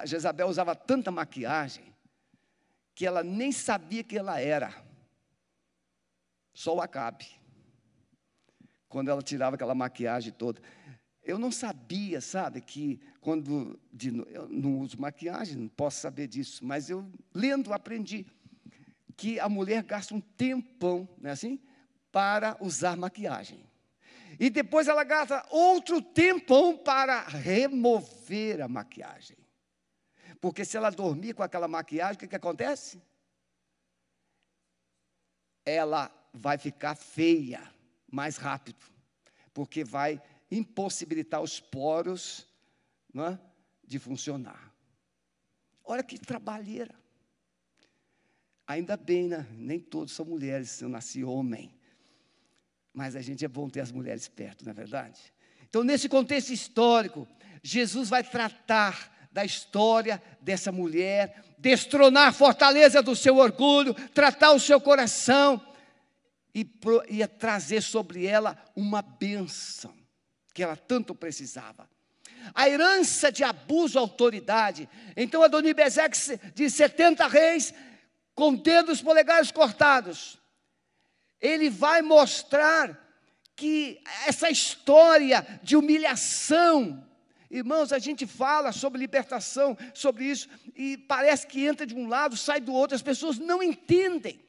Jezabel 0.05 0.47
usava 0.47 0.73
tanta 0.73 1.11
maquiagem 1.11 1.93
que 2.95 3.05
ela 3.05 3.21
nem 3.21 3.51
sabia 3.51 4.03
que 4.03 4.17
ela 4.17 4.39
era. 4.39 4.73
Só 6.53 6.75
o 6.75 6.81
Acabe. 6.81 7.27
Quando 8.87 9.11
ela 9.11 9.21
tirava 9.21 9.55
aquela 9.55 9.75
maquiagem 9.75 10.31
toda. 10.31 10.61
Eu 11.21 11.37
não 11.37 11.51
sabia, 11.51 12.21
sabe, 12.21 12.61
que 12.61 13.01
quando. 13.19 13.77
De, 13.91 14.07
eu 14.29 14.47
não 14.47 14.79
uso 14.79 14.99
maquiagem, 14.99 15.57
não 15.57 15.67
posso 15.67 15.99
saber 15.99 16.27
disso, 16.27 16.65
mas 16.65 16.89
eu, 16.89 17.05
lendo, 17.33 17.73
aprendi 17.73 18.25
que 19.17 19.37
a 19.39 19.49
mulher 19.49 19.83
gasta 19.83 20.15
um 20.15 20.21
tempão, 20.21 21.07
não 21.19 21.29
é 21.29 21.33
assim? 21.33 21.59
Para 22.11 22.55
usar 22.61 22.95
maquiagem. 22.95 23.66
E 24.39 24.49
depois 24.49 24.87
ela 24.87 25.03
gasta 25.03 25.45
outro 25.49 26.01
tempão 26.01 26.77
para 26.77 27.23
remover 27.23 28.61
a 28.61 28.67
maquiagem. 28.67 29.37
Porque 30.39 30.63
se 30.63 30.77
ela 30.77 30.89
dormir 30.91 31.33
com 31.33 31.41
aquela 31.41 31.67
maquiagem, 31.67 32.15
o 32.15 32.19
que, 32.19 32.27
que 32.27 32.35
acontece? 32.35 33.01
Ela 35.65 36.11
vai 36.31 36.57
ficar 36.57 36.95
feia 36.95 37.61
mais 38.11 38.37
rápido. 38.37 38.85
Porque 39.53 39.83
vai 39.83 40.21
impossibilitar 40.51 41.41
os 41.41 41.59
poros 41.59 42.47
é, 43.15 43.39
de 43.83 43.97
funcionar. 43.97 44.71
Olha 45.83 46.03
que 46.03 46.19
trabalheira. 46.19 46.93
Ainda 48.67 48.97
bem, 48.97 49.29
né? 49.29 49.47
nem 49.51 49.79
todos 49.79 50.13
são 50.13 50.25
mulheres, 50.25 50.81
eu 50.81 50.89
nasci 50.89 51.23
homem. 51.23 51.76
Mas 52.97 53.15
a 53.15 53.21
gente 53.21 53.45
é 53.45 53.47
bom 53.47 53.69
ter 53.69 53.81
as 53.81 53.91
mulheres 53.91 54.27
perto, 54.27 54.65
não 54.65 54.71
é 54.71 54.73
verdade? 54.73 55.21
Então, 55.69 55.83
nesse 55.83 56.09
contexto 56.09 56.49
histórico, 56.49 57.27
Jesus 57.61 58.09
vai 58.09 58.23
tratar 58.23 59.29
da 59.31 59.45
história 59.45 60.19
dessa 60.41 60.71
mulher, 60.71 61.43
destronar 61.59 62.29
a 62.29 62.33
fortaleza 62.33 63.03
do 63.03 63.15
seu 63.15 63.37
orgulho, 63.37 63.93
tratar 64.15 64.51
o 64.53 64.59
seu 64.59 64.81
coração 64.81 65.63
e, 66.55 66.67
e 67.07 67.27
trazer 67.27 67.81
sobre 67.81 68.25
ela 68.25 68.57
uma 68.75 69.03
bênção 69.03 69.93
que 70.51 70.63
ela 70.63 70.75
tanto 70.75 71.13
precisava. 71.13 71.87
A 72.51 72.67
herança 72.67 73.31
de 73.31 73.43
abuso 73.43 73.99
à 73.99 74.01
autoridade. 74.01 74.89
Então, 75.15 75.43
Adonibezeque 75.43 76.17
de 76.55 76.67
70 76.67 77.27
reis 77.27 77.75
com 78.33 78.55
dedos 78.55 79.03
polegares 79.03 79.51
cortados. 79.51 80.39
Ele 81.41 81.69
vai 81.69 82.01
mostrar 82.01 83.05
que 83.55 84.01
essa 84.25 84.49
história 84.49 85.59
de 85.63 85.75
humilhação, 85.75 87.05
irmãos, 87.49 87.91
a 87.91 87.99
gente 87.99 88.25
fala 88.25 88.71
sobre 88.71 88.99
libertação, 88.99 89.77
sobre 89.93 90.25
isso, 90.25 90.47
e 90.75 90.97
parece 90.97 91.47
que 91.47 91.65
entra 91.65 91.85
de 91.85 91.95
um 91.95 92.07
lado, 92.07 92.37
sai 92.37 92.59
do 92.59 92.73
outro, 92.73 92.95
as 92.95 93.01
pessoas 93.01 93.37
não 93.37 93.61
entendem. 93.61 94.45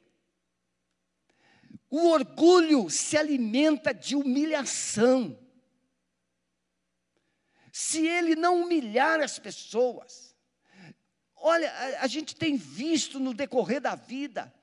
O 1.89 2.09
orgulho 2.09 2.89
se 2.89 3.17
alimenta 3.17 3.93
de 3.93 4.15
humilhação. 4.15 5.37
Se 7.71 8.05
ele 8.05 8.35
não 8.35 8.61
humilhar 8.61 9.19
as 9.21 9.39
pessoas, 9.39 10.29
Olha, 11.41 11.71
a, 11.71 12.03
a 12.03 12.07
gente 12.07 12.35
tem 12.35 12.55
visto 12.55 13.19
no 13.19 13.33
decorrer 13.33 13.81
da 13.81 13.95
vida. 13.95 14.53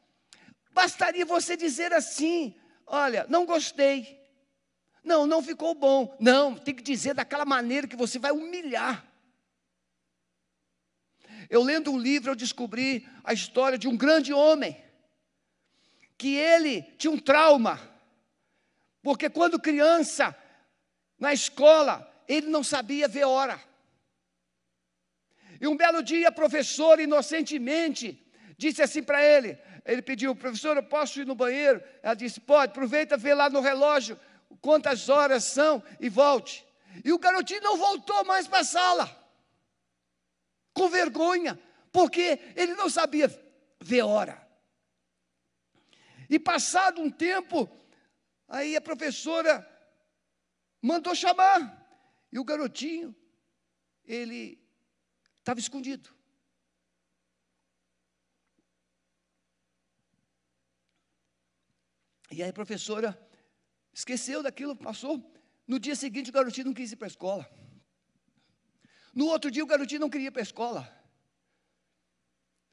Bastaria 0.76 1.24
você 1.24 1.56
dizer 1.56 1.94
assim: 1.94 2.54
olha, 2.86 3.24
não 3.30 3.46
gostei. 3.46 4.20
Não, 5.02 5.26
não 5.26 5.42
ficou 5.42 5.74
bom. 5.74 6.14
Não, 6.20 6.54
tem 6.54 6.74
que 6.74 6.82
dizer 6.82 7.14
daquela 7.14 7.46
maneira 7.46 7.88
que 7.88 7.96
você 7.96 8.18
vai 8.18 8.30
humilhar. 8.30 9.02
Eu 11.48 11.62
lendo 11.62 11.90
um 11.90 11.98
livro, 11.98 12.32
eu 12.32 12.36
descobri 12.36 13.08
a 13.24 13.32
história 13.32 13.78
de 13.78 13.88
um 13.88 13.96
grande 13.96 14.34
homem, 14.34 14.76
que 16.18 16.34
ele 16.34 16.82
tinha 16.98 17.10
um 17.10 17.18
trauma, 17.18 17.80
porque 19.02 19.30
quando 19.30 19.58
criança, 19.58 20.36
na 21.18 21.32
escola, 21.32 22.06
ele 22.28 22.48
não 22.48 22.62
sabia 22.62 23.08
ver 23.08 23.24
hora. 23.24 23.58
E 25.58 25.66
um 25.66 25.76
belo 25.76 26.02
dia, 26.02 26.28
a 26.28 26.32
professora, 26.32 27.02
inocentemente, 27.02 28.22
disse 28.58 28.82
assim 28.82 29.02
para 29.02 29.24
ele: 29.24 29.58
ele 29.86 30.02
pediu, 30.02 30.34
professor, 30.34 30.76
eu 30.76 30.82
posso 30.82 31.20
ir 31.20 31.26
no 31.26 31.34
banheiro? 31.34 31.82
Ela 32.02 32.14
disse: 32.14 32.40
pode, 32.40 32.70
aproveita, 32.70 33.16
vê 33.16 33.34
lá 33.34 33.48
no 33.48 33.60
relógio 33.60 34.18
quantas 34.60 35.08
horas 35.08 35.44
são 35.44 35.82
e 36.00 36.08
volte. 36.08 36.66
E 37.04 37.12
o 37.12 37.18
garotinho 37.18 37.62
não 37.62 37.76
voltou 37.76 38.24
mais 38.24 38.46
para 38.46 38.60
a 38.60 38.64
sala, 38.64 39.34
com 40.74 40.88
vergonha, 40.88 41.58
porque 41.92 42.38
ele 42.54 42.74
não 42.74 42.90
sabia 42.90 43.28
ver 43.80 44.02
hora. 44.02 44.46
E 46.28 46.38
passado 46.38 47.00
um 47.00 47.10
tempo, 47.10 47.70
aí 48.48 48.76
a 48.76 48.80
professora 48.80 49.66
mandou 50.82 51.14
chamar, 51.14 51.86
e 52.32 52.38
o 52.38 52.44
garotinho, 52.44 53.14
ele 54.04 54.66
Estava 55.46 55.60
escondido. 55.60 56.12
E 62.30 62.42
aí 62.42 62.50
a 62.50 62.52
professora 62.52 63.18
esqueceu 63.92 64.42
daquilo, 64.42 64.76
passou. 64.76 65.32
No 65.66 65.78
dia 65.78 65.96
seguinte, 65.96 66.30
o 66.30 66.32
garotinho 66.32 66.66
não 66.66 66.74
quis 66.74 66.92
ir 66.92 66.96
para 66.96 67.06
a 67.06 67.08
escola. 67.08 67.50
No 69.14 69.26
outro 69.26 69.50
dia, 69.50 69.64
o 69.64 69.66
garotinho 69.66 70.00
não 70.00 70.10
queria 70.10 70.28
ir 70.28 70.30
para 70.30 70.42
a 70.42 70.44
escola. 70.44 70.92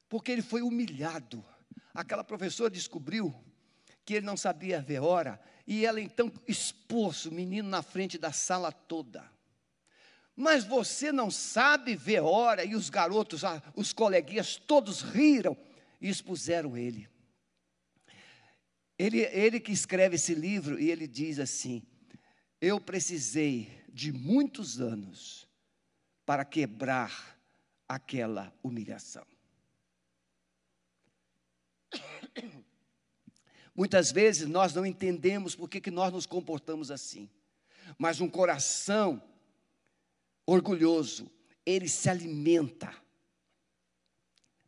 Porque 0.08 0.30
ele 0.30 0.42
foi 0.42 0.62
humilhado. 0.62 1.44
Aquela 1.92 2.22
professora 2.22 2.70
descobriu 2.70 3.34
que 4.04 4.14
ele 4.14 4.26
não 4.26 4.36
sabia 4.36 4.80
ver 4.80 5.00
hora. 5.00 5.40
E 5.66 5.86
ela 5.86 6.00
então 6.00 6.30
expôs 6.46 7.24
o 7.24 7.32
menino 7.32 7.68
na 7.68 7.82
frente 7.82 8.18
da 8.18 8.32
sala 8.32 8.70
toda. 8.70 9.32
Mas 10.36 10.64
você 10.64 11.12
não 11.12 11.30
sabe 11.30 11.94
ver 11.94 12.20
hora, 12.20 12.64
e 12.64 12.74
os 12.74 12.90
garotos, 12.90 13.42
os 13.74 13.92
coleguinhas, 13.92 14.56
todos 14.56 15.00
riram 15.00 15.56
e 16.00 16.08
expuseram 16.08 16.76
ele. 16.76 17.08
Ele, 18.98 19.20
ele 19.20 19.58
que 19.58 19.72
escreve 19.72 20.16
esse 20.16 20.34
livro, 20.34 20.78
e 20.78 20.90
ele 20.90 21.06
diz 21.06 21.38
assim: 21.38 21.82
Eu 22.60 22.80
precisei 22.80 23.68
de 23.92 24.12
muitos 24.12 24.80
anos 24.80 25.48
para 26.24 26.44
quebrar 26.44 27.38
aquela 27.88 28.52
humilhação. 28.62 29.26
Muitas 33.74 34.12
vezes 34.12 34.48
nós 34.48 34.72
não 34.72 34.86
entendemos 34.86 35.56
por 35.56 35.68
que, 35.68 35.80
que 35.80 35.90
nós 35.90 36.12
nos 36.12 36.26
comportamos 36.26 36.92
assim, 36.92 37.28
mas 37.98 38.20
um 38.20 38.28
coração 38.28 39.20
orgulhoso, 40.46 41.30
ele 41.66 41.88
se 41.88 42.08
alimenta 42.08 42.94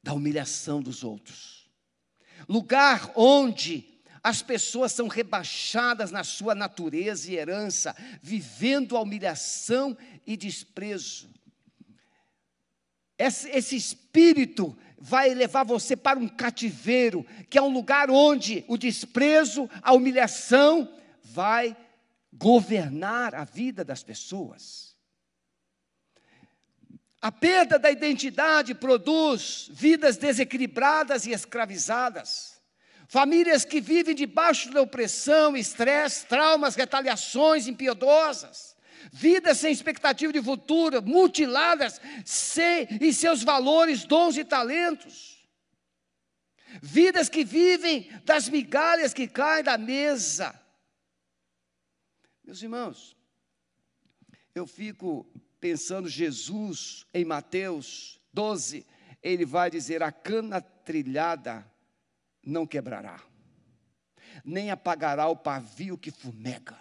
da 0.03 0.13
humilhação 0.13 0.83
dos 0.83 1.05
outros. 1.05 1.71
Lugar 2.49 3.13
onde 3.15 3.96
as 4.27 4.43
pessoas 4.43 4.91
são 4.91 5.07
rebaixadas 5.07 6.11
na 6.11 6.25
sua 6.25 6.53
natureza 6.53 7.31
e 7.31 7.37
herança, 7.37 7.95
vivendo 8.21 8.97
a 8.97 9.01
humilhação 9.01 9.97
e 10.27 10.37
desprezo. 10.37 11.31
Esse, 13.17 13.49
esse, 13.51 13.77
espírito 13.77 14.77
vai 14.99 15.33
levar 15.33 15.63
você 15.63 15.97
para 15.97 16.19
um 16.19 16.27
cativeiro, 16.27 17.25
que 17.49 17.57
é 17.57 17.63
um 17.63 17.73
lugar 17.73 18.11
onde 18.11 18.65
o 18.67 18.77
desprezo, 18.77 19.71
a 19.81 19.93
humilhação 19.93 20.93
vai 21.23 21.77
governar 22.33 23.33
a 23.33 23.45
vida 23.45 23.85
das 23.85 24.03
pessoas. 24.03 24.97
A 27.23 27.31
perda 27.31 27.79
da 27.79 27.93
identidade 27.93 28.75
produz 28.75 29.71
vidas 29.73 30.17
desequilibradas 30.17 31.27
e 31.27 31.31
escravizadas. 31.31 32.56
Famílias 33.09 33.65
que 33.65 33.81
vivem 33.81 34.15
debaixo 34.15 34.71
da 34.71 34.83
opressão, 34.83 35.57
estresse, 35.57 36.27
traumas, 36.27 36.75
retaliações 36.75 37.67
impiedosas. 37.67 38.77
Vidas 39.13 39.59
sem 39.59 39.73
expectativa 39.73 40.33
de 40.33 40.43
futuro, 40.43 41.01
mutiladas 41.01 42.01
sem, 42.25 42.89
em 43.01 43.13
seus 43.13 43.45
valores, 43.45 44.05
dons 44.05 44.37
e 44.37 44.45
talentos. 44.45 45.47
Vidas 46.83 47.29
que 47.29 47.45
vivem 47.45 48.11
das 48.25 48.49
migalhas 48.49 49.15
que 49.15 49.29
caem 49.29 49.63
da 49.63 49.79
mesa. 49.79 50.61
Meus 52.45 52.61
irmãos, 52.61 53.17
eu 54.55 54.67
fico 54.67 55.27
pensando 55.61 56.09
Jesus 56.09 57.07
em 57.15 57.25
Mateus 57.25 58.21
12, 58.33 58.85
ele 59.23 59.45
vai 59.45 59.71
dizer: 59.71 60.03
a 60.03 60.11
cana 60.11 60.61
trilhada 60.61 61.65
não 62.47 62.67
quebrará, 62.67 63.21
nem 64.45 64.71
apagará 64.71 65.27
o 65.27 65.37
pavio 65.37 65.99
que 65.99 66.13
fumega. 66.13 66.79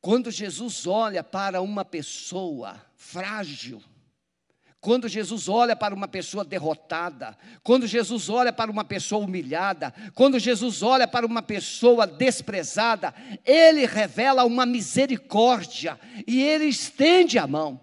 Quando 0.00 0.30
Jesus 0.30 0.86
olha 0.86 1.22
para 1.22 1.62
uma 1.62 1.84
pessoa 1.84 2.80
frágil, 2.96 3.82
quando 4.80 5.08
Jesus 5.08 5.48
olha 5.48 5.74
para 5.74 5.94
uma 5.94 6.06
pessoa 6.06 6.44
derrotada, 6.44 7.36
quando 7.64 7.86
Jesus 7.86 8.28
olha 8.28 8.52
para 8.52 8.70
uma 8.70 8.84
pessoa 8.84 9.24
humilhada, 9.24 9.92
quando 10.14 10.38
Jesus 10.38 10.82
olha 10.82 11.06
para 11.08 11.26
uma 11.26 11.42
pessoa 11.42 12.06
desprezada, 12.06 13.12
ele 13.44 13.86
revela 13.86 14.44
uma 14.44 14.64
misericórdia 14.64 15.98
e 16.26 16.40
ele 16.40 16.66
estende 16.66 17.38
a 17.38 17.46
mão. 17.46 17.80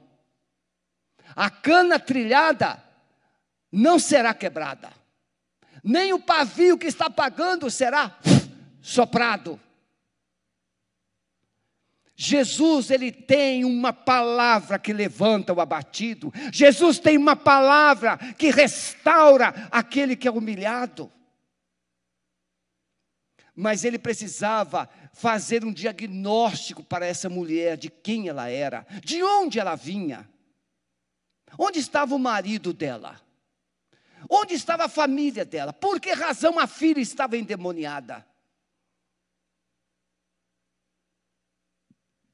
A 1.35 1.49
cana 1.49 1.99
trilhada 1.99 2.81
não 3.69 3.99
será 3.99 4.33
quebrada, 4.33 4.89
nem 5.85 6.11
o 6.13 6.19
pavio 6.19 6.79
que 6.79 6.87
está 6.87 7.11
pagando 7.11 7.69
será 7.69 8.17
soprado. 8.81 9.59
Jesus, 12.15 12.89
ele 12.89 13.11
tem 13.11 13.63
uma 13.63 13.93
palavra 13.93 14.79
que 14.79 14.91
levanta 14.91 15.53
o 15.53 15.61
abatido. 15.61 16.33
Jesus 16.51 16.97
tem 16.97 17.17
uma 17.17 17.35
palavra 17.35 18.17
que 18.17 18.49
restaura 18.49 19.67
aquele 19.69 20.15
que 20.15 20.27
é 20.27 20.31
humilhado. 20.31 21.11
Mas 23.53 23.85
ele 23.85 23.99
precisava 23.99 24.89
fazer 25.13 25.63
um 25.63 25.71
diagnóstico 25.71 26.83
para 26.83 27.05
essa 27.05 27.29
mulher 27.29 27.77
de 27.77 27.89
quem 27.89 28.27
ela 28.27 28.49
era, 28.49 28.87
de 29.03 29.21
onde 29.21 29.59
ela 29.59 29.75
vinha. 29.75 30.27
Onde 31.59 31.79
estava 31.79 32.15
o 32.15 32.19
marido 32.19 32.73
dela? 32.73 33.24
Onde 34.29 34.53
estava 34.53 34.85
a 34.85 34.89
família 34.89 35.45
dela? 35.45 35.71
Por 35.73 35.99
que 35.99 36.11
razão 36.11 36.59
a 36.59 36.67
filha 36.67 36.99
estava 36.99 37.37
endemoniada? 37.37 38.25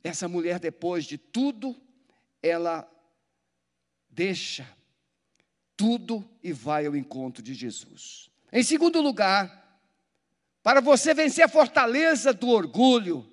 Essa 0.03 0.27
mulher, 0.27 0.59
depois 0.59 1.05
de 1.05 1.17
tudo, 1.17 1.79
ela 2.41 2.89
deixa 4.09 4.67
tudo 5.77 6.27
e 6.43 6.51
vai 6.51 6.85
ao 6.85 6.95
encontro 6.95 7.41
de 7.41 7.53
Jesus. 7.53 8.29
Em 8.51 8.63
segundo 8.63 8.99
lugar, 9.01 9.79
para 10.63 10.81
você 10.81 11.13
vencer 11.13 11.43
a 11.43 11.49
fortaleza 11.49 12.33
do 12.33 12.49
orgulho 12.49 13.27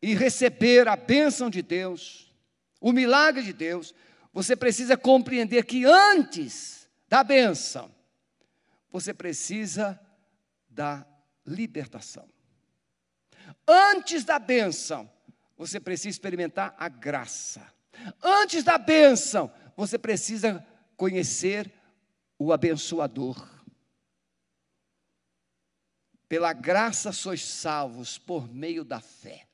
e 0.00 0.14
receber 0.14 0.88
a 0.88 0.96
bênção 0.96 1.48
de 1.48 1.62
Deus, 1.62 2.32
o 2.80 2.92
milagre 2.92 3.42
de 3.42 3.52
Deus, 3.52 3.94
você 4.32 4.54
precisa 4.54 4.96
compreender 4.96 5.64
que 5.64 5.84
antes 5.84 6.83
da 7.14 7.22
bênção, 7.22 7.94
você 8.90 9.14
precisa 9.14 10.00
da 10.68 11.06
libertação. 11.46 12.28
Antes 13.64 14.24
da 14.24 14.36
bênção, 14.40 15.08
você 15.56 15.78
precisa 15.78 16.08
experimentar 16.08 16.74
a 16.76 16.88
graça. 16.88 17.72
Antes 18.20 18.64
da 18.64 18.76
bênção, 18.76 19.48
você 19.76 19.96
precisa 19.96 20.66
conhecer 20.96 21.72
o 22.36 22.52
abençoador. 22.52 23.48
Pela 26.28 26.52
graça 26.52 27.12
sois 27.12 27.44
salvos 27.44 28.18
por 28.18 28.52
meio 28.52 28.84
da 28.84 29.00
fé. 29.00 29.46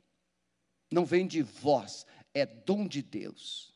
Não 0.90 1.04
vem 1.04 1.26
de 1.26 1.42
vós, 1.42 2.06
é 2.32 2.46
dom 2.46 2.88
de 2.88 3.02
Deus. 3.02 3.74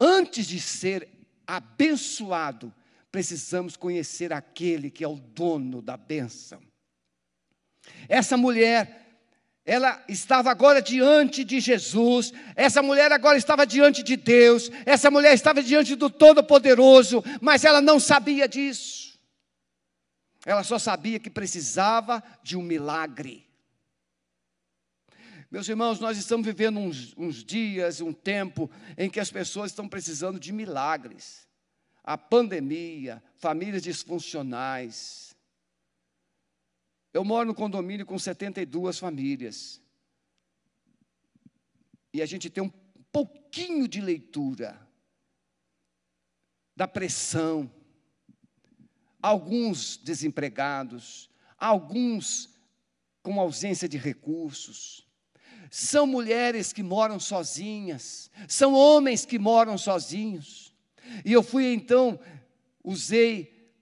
Antes 0.00 0.46
de 0.46 0.58
ser 0.58 1.21
abençoado, 1.56 2.72
precisamos 3.10 3.76
conhecer 3.76 4.32
aquele 4.32 4.90
que 4.90 5.04
é 5.04 5.08
o 5.08 5.16
dono 5.16 5.82
da 5.82 5.96
bênção. 5.96 6.60
Essa 8.08 8.36
mulher 8.36 9.00
ela 9.64 10.02
estava 10.08 10.50
agora 10.50 10.82
diante 10.82 11.44
de 11.44 11.60
Jesus, 11.60 12.32
essa 12.56 12.82
mulher 12.82 13.12
agora 13.12 13.38
estava 13.38 13.64
diante 13.64 14.02
de 14.02 14.16
Deus, 14.16 14.70
essa 14.84 15.10
mulher 15.10 15.34
estava 15.34 15.62
diante 15.62 15.94
do 15.94 16.10
Todo-Poderoso, 16.10 17.22
mas 17.40 17.64
ela 17.64 17.80
não 17.80 18.00
sabia 18.00 18.48
disso. 18.48 19.20
Ela 20.44 20.64
só 20.64 20.78
sabia 20.78 21.20
que 21.20 21.30
precisava 21.30 22.22
de 22.42 22.56
um 22.56 22.62
milagre. 22.62 23.46
Meus 25.52 25.68
irmãos, 25.68 26.00
nós 26.00 26.16
estamos 26.16 26.46
vivendo 26.46 26.78
uns, 26.78 27.14
uns 27.14 27.44
dias, 27.44 28.00
um 28.00 28.10
tempo 28.10 28.70
em 28.96 29.10
que 29.10 29.20
as 29.20 29.30
pessoas 29.30 29.70
estão 29.70 29.86
precisando 29.86 30.40
de 30.40 30.50
milagres. 30.50 31.46
A 32.02 32.16
pandemia, 32.16 33.22
famílias 33.36 33.82
disfuncionais, 33.82 35.36
eu 37.12 37.22
moro 37.22 37.48
no 37.48 37.54
condomínio 37.54 38.06
com 38.06 38.18
72 38.18 38.98
famílias. 38.98 39.78
E 42.14 42.22
a 42.22 42.26
gente 42.26 42.48
tem 42.48 42.64
um 42.64 42.72
pouquinho 43.12 43.86
de 43.86 44.00
leitura 44.00 44.80
da 46.74 46.88
pressão. 46.88 47.70
Alguns 49.20 49.98
desempregados, 49.98 51.28
alguns 51.58 52.48
com 53.22 53.38
ausência 53.38 53.86
de 53.86 53.98
recursos. 53.98 55.01
São 55.74 56.06
mulheres 56.06 56.70
que 56.70 56.82
moram 56.82 57.18
sozinhas, 57.18 58.30
são 58.46 58.74
homens 58.74 59.24
que 59.24 59.38
moram 59.38 59.78
sozinhos. 59.78 60.70
E 61.24 61.32
eu 61.32 61.42
fui 61.42 61.72
então, 61.72 62.20
usei 62.84 63.72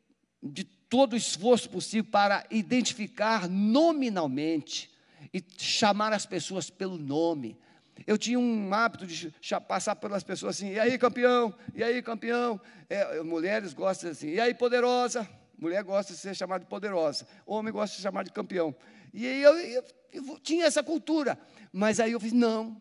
de 0.41 0.63
todo 0.63 1.15
o 1.15 1.17
esforço 1.17 1.69
possível 1.69 2.09
para 2.09 2.47
identificar 2.49 3.49
nominalmente 3.49 4.89
e 5.35 5.43
chamar 5.59 6.13
as 6.13 6.25
pessoas 6.25 6.71
pelo 6.71 6.97
nome. 6.97 7.59
Eu 8.07 8.17
tinha 8.17 8.39
um 8.39 8.73
hábito 8.73 9.05
de 9.05 9.35
passar 9.67 9.97
pelas 9.97 10.23
pessoas 10.23 10.59
assim, 10.59 10.71
e 10.71 10.79
aí 10.79 10.97
campeão, 10.97 11.53
e 11.75 11.83
aí 11.83 12.01
campeão. 12.03 12.61
É, 12.89 13.21
mulheres 13.21 13.75
gostam 13.75 14.13
assim, 14.13 14.29
e 14.29 14.41
aí 14.41 14.55
poderosa. 14.55 15.29
Mulher 15.59 15.83
gosta 15.83 16.13
de 16.13 16.21
ser 16.21 16.37
chamada 16.37 16.63
de 16.63 16.71
poderosa, 16.71 17.27
homem 17.45 17.73
gosta 17.73 17.97
de 17.97 17.97
ser 17.97 18.03
chamado 18.03 18.27
de 18.27 18.33
campeão. 18.33 18.73
E 19.13 19.27
eu, 19.27 19.59
eu 19.59 19.83
tinha 20.43 20.67
essa 20.67 20.83
cultura, 20.83 21.39
mas 21.73 22.01
aí 22.01 22.13
eu 22.13 22.21
fiz, 22.21 22.33
não. 22.33 22.81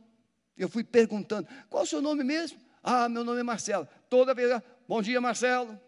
Eu 0.58 0.68
fui 0.68 0.84
perguntando, 0.84 1.48
qual 1.70 1.84
é 1.84 1.86
o 1.86 1.88
seu 1.88 2.02
nome 2.02 2.24
mesmo? 2.24 2.60
Ah, 2.84 3.08
meu 3.08 3.24
nome 3.24 3.40
é 3.40 3.44
Marcelo. 3.44 3.88
Toda 4.10 4.34
vez, 4.34 4.62
bom 4.88 5.02
dia 5.02 5.22
Marcelo, 5.22 5.80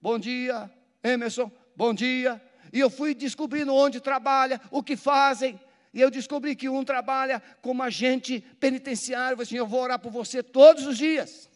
bom 0.00 0.18
dia 0.18 0.70
Emerson, 1.02 1.50
bom 1.74 1.94
dia. 1.94 2.40
E 2.72 2.78
eu 2.78 2.90
fui 2.90 3.14
descobrindo 3.14 3.74
onde 3.74 4.00
trabalha, 4.00 4.60
o 4.70 4.82
que 4.82 4.96
fazem. 4.96 5.58
E 5.92 6.00
eu 6.00 6.10
descobri 6.10 6.54
que 6.54 6.68
um 6.68 6.84
trabalha 6.84 7.42
como 7.60 7.82
agente 7.82 8.40
penitenciário. 8.60 9.40
Assim, 9.40 9.56
eu 9.56 9.66
vou 9.66 9.80
orar 9.80 9.98
por 9.98 10.12
você 10.12 10.42
todos 10.42 10.86
os 10.86 10.96
dias. 10.96 11.50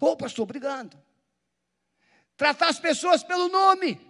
Ô, 0.00 0.08
oh, 0.08 0.16
pastor, 0.16 0.44
obrigado. 0.44 0.96
Tratar 2.36 2.68
as 2.68 2.78
pessoas 2.78 3.22
pelo 3.22 3.48
nome. 3.48 4.00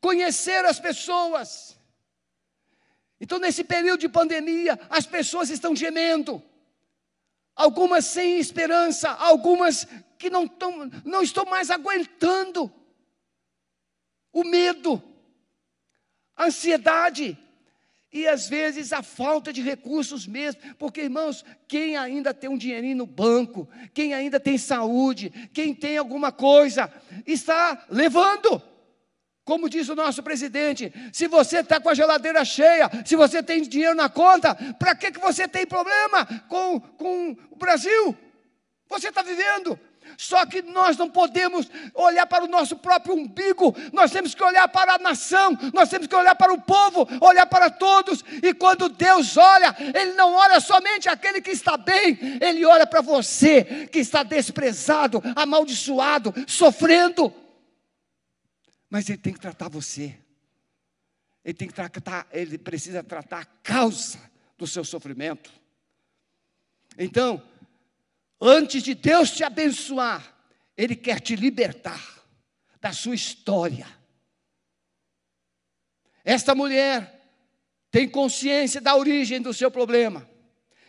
Conhecer 0.00 0.64
as 0.64 0.80
pessoas. 0.80 1.78
Então, 3.20 3.38
nesse 3.38 3.62
período 3.62 4.00
de 4.00 4.08
pandemia, 4.08 4.78
as 4.88 5.04
pessoas 5.06 5.50
estão 5.50 5.76
gemendo. 5.76 6.42
Algumas 7.54 8.06
sem 8.06 8.38
esperança, 8.38 9.10
algumas 9.10 9.86
que 10.18 10.30
não, 10.30 10.48
tão, 10.48 10.90
não 11.04 11.22
estão 11.22 11.44
mais 11.44 11.70
aguentando 11.70 12.72
o 14.32 14.44
medo, 14.44 15.02
a 16.36 16.46
ansiedade, 16.46 17.36
e 18.12 18.26
às 18.26 18.48
vezes 18.48 18.92
a 18.92 19.02
falta 19.02 19.52
de 19.52 19.60
recursos 19.60 20.26
mesmo, 20.26 20.60
porque 20.76 21.02
irmãos, 21.02 21.44
quem 21.68 21.96
ainda 21.96 22.34
tem 22.34 22.50
um 22.50 22.58
dinheirinho 22.58 22.96
no 22.96 23.06
banco, 23.06 23.68
quem 23.94 24.14
ainda 24.14 24.40
tem 24.40 24.58
saúde, 24.58 25.30
quem 25.52 25.74
tem 25.74 25.96
alguma 25.96 26.32
coisa, 26.32 26.92
está 27.26 27.86
levando. 27.88 28.69
Como 29.50 29.68
diz 29.68 29.88
o 29.88 29.96
nosso 29.96 30.22
presidente, 30.22 30.92
se 31.12 31.26
você 31.26 31.58
está 31.58 31.80
com 31.80 31.88
a 31.88 31.94
geladeira 31.94 32.44
cheia, 32.44 32.88
se 33.04 33.16
você 33.16 33.42
tem 33.42 33.60
dinheiro 33.62 33.96
na 33.96 34.08
conta, 34.08 34.54
para 34.78 34.94
que, 34.94 35.10
que 35.10 35.18
você 35.18 35.48
tem 35.48 35.66
problema 35.66 36.24
com, 36.48 36.78
com 36.78 37.36
o 37.50 37.56
Brasil? 37.56 38.16
Você 38.88 39.08
está 39.08 39.22
vivendo, 39.22 39.76
só 40.16 40.46
que 40.46 40.62
nós 40.62 40.96
não 40.96 41.10
podemos 41.10 41.68
olhar 41.94 42.26
para 42.26 42.44
o 42.44 42.46
nosso 42.46 42.76
próprio 42.76 43.16
umbigo, 43.16 43.74
nós 43.92 44.12
temos 44.12 44.36
que 44.36 44.44
olhar 44.44 44.68
para 44.68 44.94
a 44.94 44.98
nação, 44.98 45.58
nós 45.74 45.88
temos 45.88 46.06
que 46.06 46.14
olhar 46.14 46.36
para 46.36 46.52
o 46.52 46.60
povo, 46.60 47.08
olhar 47.20 47.46
para 47.46 47.70
todos. 47.70 48.24
E 48.40 48.54
quando 48.54 48.88
Deus 48.88 49.36
olha, 49.36 49.74
Ele 49.80 50.12
não 50.12 50.32
olha 50.32 50.60
somente 50.60 51.08
aquele 51.08 51.40
que 51.40 51.50
está 51.50 51.76
bem, 51.76 52.16
Ele 52.40 52.64
olha 52.64 52.86
para 52.86 53.00
você 53.00 53.88
que 53.90 53.98
está 53.98 54.22
desprezado, 54.22 55.20
amaldiçoado, 55.34 56.32
sofrendo. 56.46 57.34
Mas 58.90 59.08
Ele 59.08 59.18
tem 59.18 59.32
que 59.32 59.40
tratar 59.40 59.68
você, 59.68 60.18
Ele 61.42 61.54
tem 61.54 61.68
que 61.68 61.74
tratar, 61.74 62.28
Ele 62.32 62.58
precisa 62.58 63.02
tratar 63.02 63.38
a 63.38 63.44
causa 63.44 64.18
do 64.58 64.66
seu 64.66 64.84
sofrimento. 64.84 65.50
Então, 66.98 67.42
Antes 68.40 68.82
de 68.82 68.94
Deus 68.94 69.30
te 69.30 69.44
abençoar, 69.44 70.34
Ele 70.76 70.96
quer 70.96 71.20
te 71.20 71.36
libertar 71.36 72.02
da 72.80 72.90
sua 72.92 73.14
história. 73.14 73.86
Esta 76.24 76.54
mulher 76.54 77.20
tem 77.90 78.08
consciência 78.08 78.80
da 78.80 78.96
origem 78.96 79.42
do 79.42 79.52
seu 79.52 79.70
problema. 79.70 80.28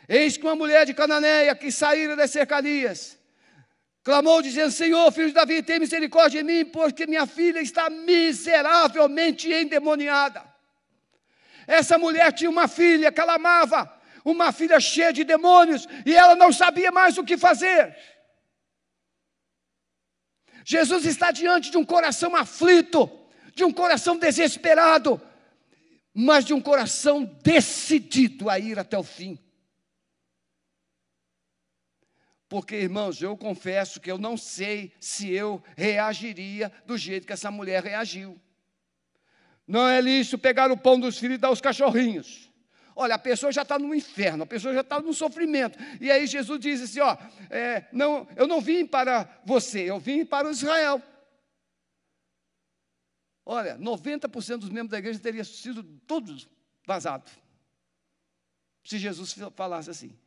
Eis 0.07 0.37
que 0.37 0.45
uma 0.45 0.55
mulher 0.55 0.85
de 0.85 0.93
Cananeia 0.93 1.53
que 1.55 1.71
saíra 1.71 2.15
das 2.15 2.31
cercanias 2.31 3.17
clamou, 4.03 4.41
dizendo: 4.41 4.71
Senhor, 4.71 5.11
filho 5.11 5.27
de 5.27 5.33
Davi, 5.33 5.61
tem 5.63 5.79
misericórdia 5.79 6.43
de 6.43 6.47
mim, 6.47 6.65
porque 6.65 7.07
minha 7.07 7.25
filha 7.25 7.59
está 7.61 7.89
miseravelmente 7.89 9.51
endemoniada. 9.51 10.43
Essa 11.67 11.97
mulher 11.97 12.31
tinha 12.33 12.49
uma 12.49 12.67
filha 12.67 13.11
que 13.11 13.19
ela 13.19 13.35
amava, 13.35 13.91
uma 14.25 14.51
filha 14.51 14.79
cheia 14.79 15.13
de 15.13 15.23
demônios, 15.23 15.87
e 16.05 16.15
ela 16.15 16.35
não 16.35 16.51
sabia 16.51 16.91
mais 16.91 17.17
o 17.17 17.23
que 17.23 17.37
fazer. 17.37 17.95
Jesus 20.63 21.05
está 21.05 21.31
diante 21.31 21.71
de 21.71 21.77
um 21.77 21.85
coração 21.85 22.35
aflito, 22.35 23.09
de 23.55 23.63
um 23.63 23.71
coração 23.71 24.17
desesperado, 24.17 25.19
mas 26.13 26.45
de 26.45 26.53
um 26.53 26.61
coração 26.61 27.23
decidido 27.43 28.49
a 28.49 28.59
ir 28.59 28.77
até 28.77 28.97
o 28.97 29.03
fim. 29.03 29.39
Porque, 32.51 32.75
irmãos, 32.75 33.21
eu 33.21 33.37
confesso 33.37 34.01
que 34.01 34.11
eu 34.11 34.17
não 34.17 34.35
sei 34.35 34.91
se 34.99 35.31
eu 35.31 35.63
reagiria 35.77 36.69
do 36.85 36.97
jeito 36.97 37.25
que 37.25 37.31
essa 37.31 37.49
mulher 37.49 37.81
reagiu. 37.81 38.37
Não 39.65 39.87
é 39.87 40.01
lícito 40.01 40.37
pegar 40.37 40.69
o 40.69 40.75
pão 40.75 40.99
dos 40.99 41.17
filhos 41.17 41.35
e 41.35 41.37
dar 41.37 41.47
aos 41.47 41.61
cachorrinhos. 41.61 42.51
Olha, 42.93 43.15
a 43.15 43.17
pessoa 43.17 43.53
já 43.53 43.61
está 43.61 43.79
no 43.79 43.95
inferno, 43.95 44.43
a 44.43 44.45
pessoa 44.45 44.73
já 44.73 44.81
está 44.81 44.99
no 44.99 45.13
sofrimento. 45.13 45.79
E 46.01 46.11
aí 46.11 46.27
Jesus 46.27 46.59
diz 46.59 46.81
assim: 46.81 46.99
ó, 46.99 47.15
é, 47.49 47.85
não, 47.89 48.27
eu 48.35 48.45
não 48.45 48.59
vim 48.59 48.85
para 48.85 49.29
você, 49.45 49.89
eu 49.89 49.97
vim 49.97 50.25
para 50.25 50.49
o 50.49 50.51
Israel. 50.51 51.01
Olha, 53.45 53.77
90% 53.77 54.57
dos 54.57 54.69
membros 54.69 54.91
da 54.91 54.99
igreja 54.99 55.19
teriam 55.19 55.45
sido 55.45 55.83
todos 56.05 56.49
vazados. 56.85 57.31
Se 58.83 58.97
Jesus 58.97 59.33
falasse 59.55 59.89
assim. 59.89 60.19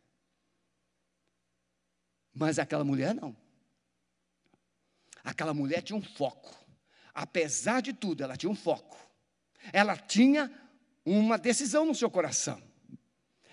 Mas 2.35 2.59
aquela 2.59 2.85
mulher 2.85 3.15
não. 3.15 3.37
Aquela 5.23 5.55
mulher 5.55 5.83
tinha 5.83 5.97
um 5.97 6.03
foco. 6.03 6.55
Apesar 7.15 7.81
de 7.81 7.93
tudo, 7.93 8.25
ela 8.25 8.37
tinha 8.37 8.51
um 8.51 8.57
foco. 8.57 8.99
Ela 9.73 9.97
tinha 9.97 10.51
uma 11.05 11.39
decisão 11.39 11.85
no 11.87 11.95
seu 11.95 12.11
coração. 12.11 12.61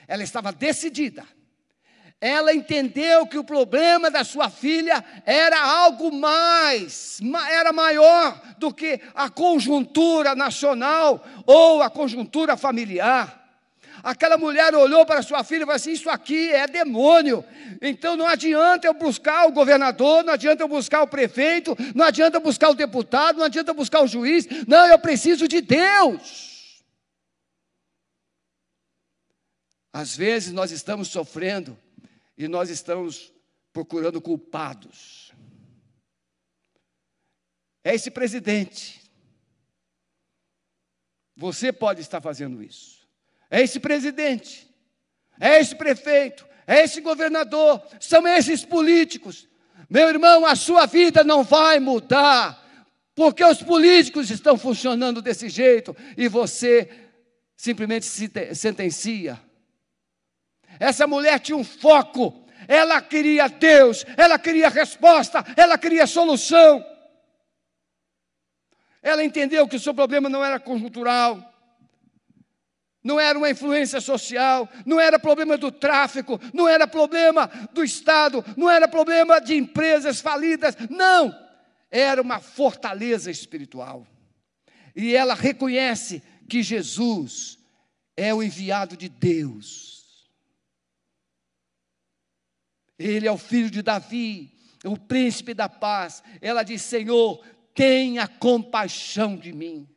Ela 0.07 0.23
estava 0.23 0.51
decidida. 0.51 1.25
Ela 2.19 2.53
entendeu 2.53 3.25
que 3.25 3.37
o 3.37 3.43
problema 3.43 4.11
da 4.11 4.23
sua 4.23 4.49
filha 4.49 5.03
era 5.25 5.59
algo 5.59 6.11
mais, 6.11 7.19
era 7.49 7.73
maior 7.73 8.39
do 8.59 8.71
que 8.71 9.01
a 9.15 9.27
conjuntura 9.27 10.35
nacional 10.35 11.25
ou 11.47 11.81
a 11.81 11.89
conjuntura 11.89 12.55
familiar. 12.55 13.40
Aquela 14.03 14.37
mulher 14.37 14.73
olhou 14.73 15.05
para 15.05 15.21
sua 15.21 15.43
filha 15.43 15.63
e 15.63 15.65
falou 15.65 15.75
assim: 15.75 15.91
Isso 15.91 16.09
aqui 16.09 16.51
é 16.51 16.67
demônio. 16.67 17.45
Então 17.81 18.15
não 18.17 18.27
adianta 18.27 18.87
eu 18.87 18.93
buscar 18.93 19.47
o 19.47 19.51
governador, 19.51 20.23
não 20.23 20.33
adianta 20.33 20.63
eu 20.63 20.67
buscar 20.67 21.03
o 21.03 21.07
prefeito, 21.07 21.75
não 21.95 22.05
adianta 22.05 22.37
eu 22.37 22.41
buscar 22.41 22.69
o 22.69 22.75
deputado, 22.75 23.37
não 23.37 23.45
adianta 23.45 23.71
eu 23.71 23.75
buscar 23.75 24.01
o 24.01 24.07
juiz. 24.07 24.47
Não, 24.67 24.87
eu 24.87 24.97
preciso 24.97 25.47
de 25.47 25.61
Deus. 25.61 26.83
Às 29.93 30.15
vezes 30.15 30.51
nós 30.51 30.71
estamos 30.71 31.09
sofrendo 31.09 31.77
e 32.37 32.47
nós 32.47 32.69
estamos 32.69 33.31
procurando 33.73 34.21
culpados. 34.21 35.31
É 37.83 37.93
esse 37.93 38.09
presidente. 38.09 39.01
Você 41.35 41.73
pode 41.73 42.01
estar 42.01 42.21
fazendo 42.21 42.61
isso. 42.63 43.00
É 43.51 43.61
esse 43.61 43.79
presidente. 43.79 44.67
É 45.39 45.59
esse 45.59 45.75
prefeito. 45.75 46.47
É 46.65 46.83
esse 46.83 47.01
governador. 47.01 47.83
São 47.99 48.27
esses 48.27 48.65
políticos. 48.65 49.47
Meu 49.87 50.09
irmão, 50.09 50.45
a 50.45 50.55
sua 50.55 50.87
vida 50.87 51.23
não 51.23 51.43
vai 51.43 51.79
mudar. 51.79 52.59
Porque 53.13 53.43
os 53.43 53.61
políticos 53.61 54.31
estão 54.31 54.57
funcionando 54.57 55.21
desse 55.21 55.49
jeito 55.49 55.95
e 56.17 56.27
você 56.27 56.89
simplesmente 57.55 58.07
se 58.07 58.31
sentencia 58.55 59.39
essa 60.81 61.05
mulher 61.05 61.39
tinha 61.39 61.55
um 61.55 61.63
foco, 61.63 62.43
ela 62.67 62.99
queria 63.03 63.47
Deus, 63.47 64.03
ela 64.17 64.39
queria 64.39 64.67
resposta, 64.67 65.45
ela 65.55 65.77
queria 65.77 66.07
solução. 66.07 66.83
Ela 68.99 69.23
entendeu 69.23 69.67
que 69.67 69.75
o 69.75 69.79
seu 69.79 69.93
problema 69.93 70.27
não 70.27 70.43
era 70.43 70.59
conjuntural, 70.59 71.50
não 73.03 73.19
era 73.19 73.37
uma 73.37 73.49
influência 73.49 73.99
social, 73.99 74.69
não 74.85 74.99
era 74.99 75.17
problema 75.17 75.57
do 75.57 75.71
tráfico, 75.71 76.39
não 76.53 76.67
era 76.67 76.87
problema 76.87 77.47
do 77.73 77.83
Estado, 77.83 78.43
não 78.55 78.69
era 78.69 78.87
problema 78.87 79.39
de 79.39 79.55
empresas 79.55 80.21
falidas, 80.21 80.75
não, 80.89 81.35
era 81.89 82.21
uma 82.21 82.39
fortaleza 82.39 83.31
espiritual. 83.31 84.05
E 84.95 85.15
ela 85.15 85.33
reconhece 85.33 86.21
que 86.49 86.61
Jesus 86.61 87.57
é 88.15 88.33
o 88.33 88.43
enviado 88.43 88.95
de 88.95 89.09
Deus 89.09 89.91
ele 93.01 93.27
é 93.27 93.31
o 93.31 93.37
filho 93.37 93.69
de 93.69 93.81
Davi, 93.81 94.51
o 94.85 94.97
príncipe 94.97 95.53
da 95.53 95.67
paz. 95.67 96.23
Ela 96.41 96.63
diz: 96.63 96.81
Senhor, 96.81 97.43
tenha 97.73 98.27
compaixão 98.27 99.35
de 99.35 99.51
mim. 99.51 99.87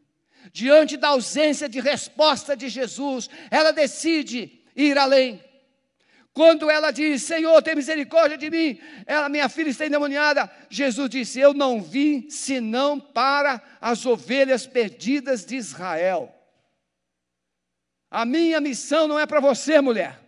Diante 0.55 0.97
da 0.97 1.09
ausência 1.09 1.69
de 1.69 1.81
resposta 1.81 2.57
de 2.57 2.69
Jesus, 2.69 3.29
ela 3.51 3.73
decide 3.73 4.63
ir 4.77 4.97
além. 4.97 5.43
Quando 6.33 6.71
ela 6.71 6.93
diz, 6.93 7.25
Senhor, 7.25 7.61
tem 7.61 7.75
misericórdia 7.75 8.39
de 8.39 8.49
mim, 8.49 8.81
ela, 9.05 9.29
minha 9.29 9.49
filha 9.49 9.71
está 9.71 9.85
endemoniada, 9.85 10.49
Jesus 10.71 11.11
disse: 11.11 11.41
Eu 11.41 11.53
não 11.53 11.83
vim 11.83 12.31
senão 12.31 13.01
para 13.01 13.61
as 13.81 14.07
ovelhas 14.07 14.65
perdidas 14.65 15.45
de 15.45 15.57
Israel. 15.57 16.33
A 18.09 18.25
minha 18.25 18.61
missão 18.61 19.09
não 19.09 19.19
é 19.19 19.27
para 19.27 19.41
você, 19.41 19.81
mulher. 19.81 20.21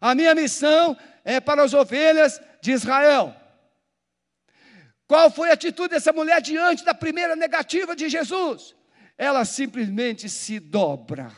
A 0.00 0.14
minha 0.14 0.32
missão 0.32 0.96
é 1.24 1.40
para 1.40 1.64
as 1.64 1.74
ovelhas 1.74 2.40
de 2.62 2.70
Israel. 2.70 3.34
Qual 5.08 5.28
foi 5.28 5.50
a 5.50 5.54
atitude 5.54 5.88
dessa 5.88 6.12
mulher 6.12 6.40
diante 6.40 6.84
da 6.84 6.94
primeira 6.94 7.34
negativa 7.34 7.96
de 7.96 8.08
Jesus? 8.08 8.76
Ela 9.18 9.44
simplesmente 9.44 10.28
se 10.28 10.60
dobra. 10.60 11.30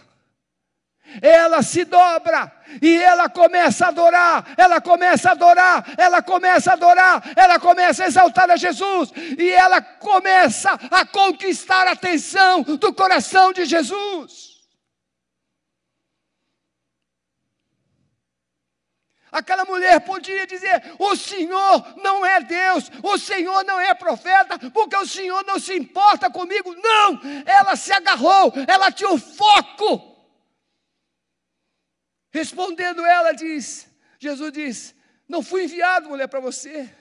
ela 1.23 1.63
se 1.63 1.85
dobra 1.85 2.53
e 2.83 2.97
ela 3.03 3.29
começa 3.31 3.87
a 3.87 3.89
adorar, 3.89 4.53
ela 4.57 4.81
começa 4.81 5.31
a 5.31 5.33
adorar, 5.33 5.95
ela 5.97 6.23
começa 6.23 6.71
a 6.71 6.75
adorar, 6.75 7.33
ela 7.35 7.59
começa 7.59 8.05
a 8.05 8.07
exaltar 8.07 8.51
a 8.51 8.57
Jesus 8.57 9.11
e 9.39 9.49
ela 9.51 9.81
começa 9.81 10.73
a 10.91 11.07
conquistar 11.07 11.87
a 11.87 11.93
atenção 11.93 12.63
do 12.63 12.93
coração 12.93 13.53
de 13.53 13.65
Jesus. 13.65 14.58
Aquela 19.31 19.65
mulher 19.65 20.01
podia 20.01 20.47
dizer: 20.47 20.95
O 20.99 21.15
Senhor 21.15 21.97
não 21.99 22.25
é 22.25 22.41
Deus, 22.41 22.91
o 23.03 23.19
Senhor 23.19 23.65
não 23.65 23.81
é 23.81 23.95
profeta, 23.95 24.59
porque 24.71 24.97
o 24.97 25.07
Senhor 25.07 25.45
não 25.45 25.59
se 25.59 25.75
importa 25.75 26.31
comigo. 26.31 26.75
Não, 26.75 27.21
ela 27.45 27.77
se 27.77 27.93
agarrou, 27.93 28.53
ela 28.67 28.91
tinha 28.91 29.11
o 29.11 29.19
foco. 29.19 30.17
Respondendo 32.31 33.05
ela, 33.05 33.33
diz: 33.33 33.89
Jesus 34.19 34.53
diz: 34.53 34.95
Não 35.29 35.43
fui 35.43 35.65
enviado, 35.65 36.09
mulher, 36.09 36.29
para 36.29 36.41
você. 36.41 36.93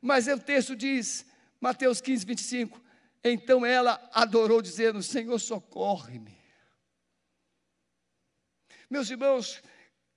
Mas 0.00 0.28
o 0.28 0.38
texto 0.38 0.76
diz, 0.76 1.26
Mateus 1.60 2.00
15, 2.00 2.24
25: 2.24 2.80
Então 3.24 3.64
ela 3.64 4.00
adorou, 4.12 4.60
dizendo: 4.60 5.02
Senhor, 5.02 5.38
socorre-me. 5.38 6.38
Meus 8.90 9.10
irmãos, 9.10 9.62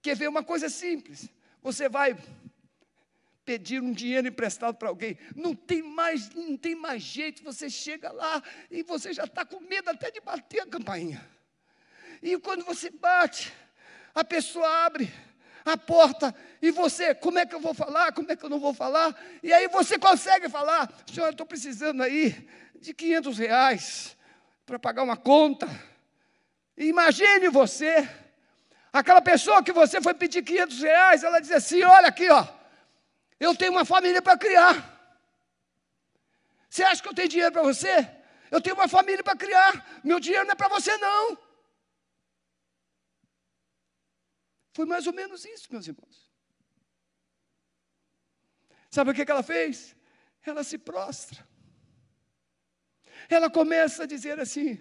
quer 0.02 0.16
ver 0.16 0.28
uma 0.28 0.44
coisa 0.44 0.70
simples? 0.70 1.30
Você 1.62 1.88
vai 1.88 2.18
pedir 3.46 3.82
um 3.82 3.92
dinheiro 3.92 4.28
emprestado 4.28 4.76
para 4.76 4.90
alguém, 4.90 5.18
não 5.36 5.56
tem 5.56 5.82
mais, 5.82 6.30
não 6.30 6.56
tem 6.56 6.76
mais 6.76 7.02
jeito, 7.02 7.44
você 7.44 7.70
chega 7.70 8.12
lá 8.12 8.42
e 8.70 8.84
você 8.84 9.14
já 9.14 9.24
está 9.24 9.44
com 9.44 9.60
medo 9.60 9.90
até 9.90 10.12
de 10.12 10.22
bater 10.22 10.62
a 10.62 10.68
campainha. 10.68 11.28
E 12.22 12.38
quando 12.38 12.64
você 12.64 12.90
bate, 12.90 13.52
a 14.14 14.24
pessoa 14.24 14.86
abre 14.86 15.12
a 15.66 15.78
porta 15.78 16.36
e 16.62 16.72
você, 16.72 17.16
como 17.16 17.40
é 17.40 17.46
que 17.46 17.56
eu 17.56 17.60
vou 17.60 17.74
falar? 17.74 18.12
Como 18.14 18.32
é 18.32 18.36
que 18.36 18.44
eu 18.44 18.50
não 18.50 18.60
vou 18.60 18.74
falar? 18.74 19.20
E 19.42 19.52
aí 19.52 19.68
você 19.68 19.98
consegue 19.98 20.48
falar, 20.48 20.92
senhor, 21.12 21.28
eu 21.28 21.32
estou 21.32 21.46
precisando 21.46 22.02
aí 22.02 22.48
de 22.80 22.94
500 22.94 23.38
reais 23.38 24.18
para 24.66 24.80
pagar 24.80 25.04
uma 25.04 25.18
conta. 25.18 25.68
Imagine 26.78 27.50
você, 27.50 28.08
aquela 28.91 29.21
pessoa 29.21 29.63
que 29.63 29.71
você 29.71 30.01
foi 30.01 30.13
pedir 30.13 30.43
500 30.43 30.82
reais, 30.82 31.23
ela 31.23 31.39
diz 31.39 31.51
assim: 31.51 31.84
olha 31.84 32.08
aqui, 32.08 32.30
ó, 32.30 32.47
eu 33.39 33.56
tenho 33.56 33.71
uma 33.71 33.86
família 33.86 34.21
para 34.21 34.38
criar. 34.38 34.75
Você 36.69 36.84
acha 36.84 37.01
que 37.01 37.10
eu 37.10 37.13
tenho 37.13 37.27
dinheiro 37.30 37.51
para 37.51 37.63
você? 37.63 38.10
Eu 38.49 38.62
tenho 38.62 38.75
uma 38.75 38.88
família 38.88 39.23
para 39.23 39.36
criar. 39.36 40.01
Meu 40.04 40.19
dinheiro 40.19 40.45
não 40.45 40.54
é 40.54 40.56
para 40.56 40.67
você, 40.67 40.95
não. 40.97 41.38
Foi 44.73 44.86
mais 44.86 45.06
ou 45.06 45.13
menos 45.13 45.43
isso, 45.45 45.67
meus 45.71 45.88
irmãos. 45.88 46.32
Sabe 48.89 49.12
o 49.12 49.13
que 49.13 49.30
ela 49.30 49.43
fez? 49.43 49.95
Ela 50.45 50.63
se 50.63 50.77
prostra. 50.77 51.47
Ela 53.30 53.49
começa 53.49 54.04
a 54.04 54.06
dizer 54.08 54.39
assim: 54.39 54.80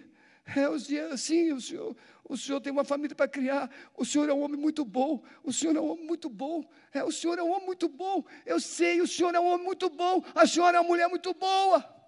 é, 0.55 0.69
os 0.69 0.87
dias, 0.87 1.21
sim, 1.21 1.53
o 1.53 1.61
senhor, 1.61 1.95
o 2.23 2.37
senhor 2.37 2.61
tem 2.61 2.71
uma 2.71 2.83
família 2.83 3.15
para 3.15 3.27
criar, 3.27 3.69
o 3.95 4.05
senhor 4.05 4.29
é 4.29 4.33
um 4.33 4.41
homem 4.41 4.59
muito 4.59 4.83
bom, 4.85 5.23
o 5.43 5.51
senhor 5.51 5.75
é 5.75 5.79
um 5.79 5.91
homem 5.91 6.05
muito 6.05 6.29
bom, 6.29 6.63
é, 6.93 7.03
o 7.03 7.11
senhor 7.11 7.37
é 7.37 7.43
um 7.43 7.51
homem 7.51 7.65
muito 7.65 7.87
bom, 7.89 8.23
eu 8.45 8.59
sei, 8.59 9.01
o 9.01 9.07
senhor 9.07 9.35
é 9.35 9.39
um 9.39 9.45
homem 9.45 9.65
muito 9.65 9.89
bom, 9.89 10.23
a 10.33 10.47
senhora 10.47 10.77
é 10.77 10.79
uma 10.79 10.87
mulher 10.87 11.07
muito 11.09 11.33
boa. 11.33 12.01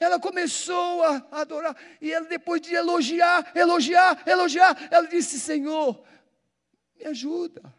Ela 0.00 0.20
começou 0.20 1.02
a 1.02 1.26
adorar, 1.32 1.76
e 2.00 2.12
ela, 2.12 2.26
depois 2.26 2.60
de 2.60 2.72
elogiar, 2.74 3.50
elogiar, 3.56 4.22
elogiar, 4.26 4.88
ela 4.92 5.08
disse: 5.08 5.40
Senhor, 5.40 6.04
me 6.96 7.04
ajuda. 7.06 7.74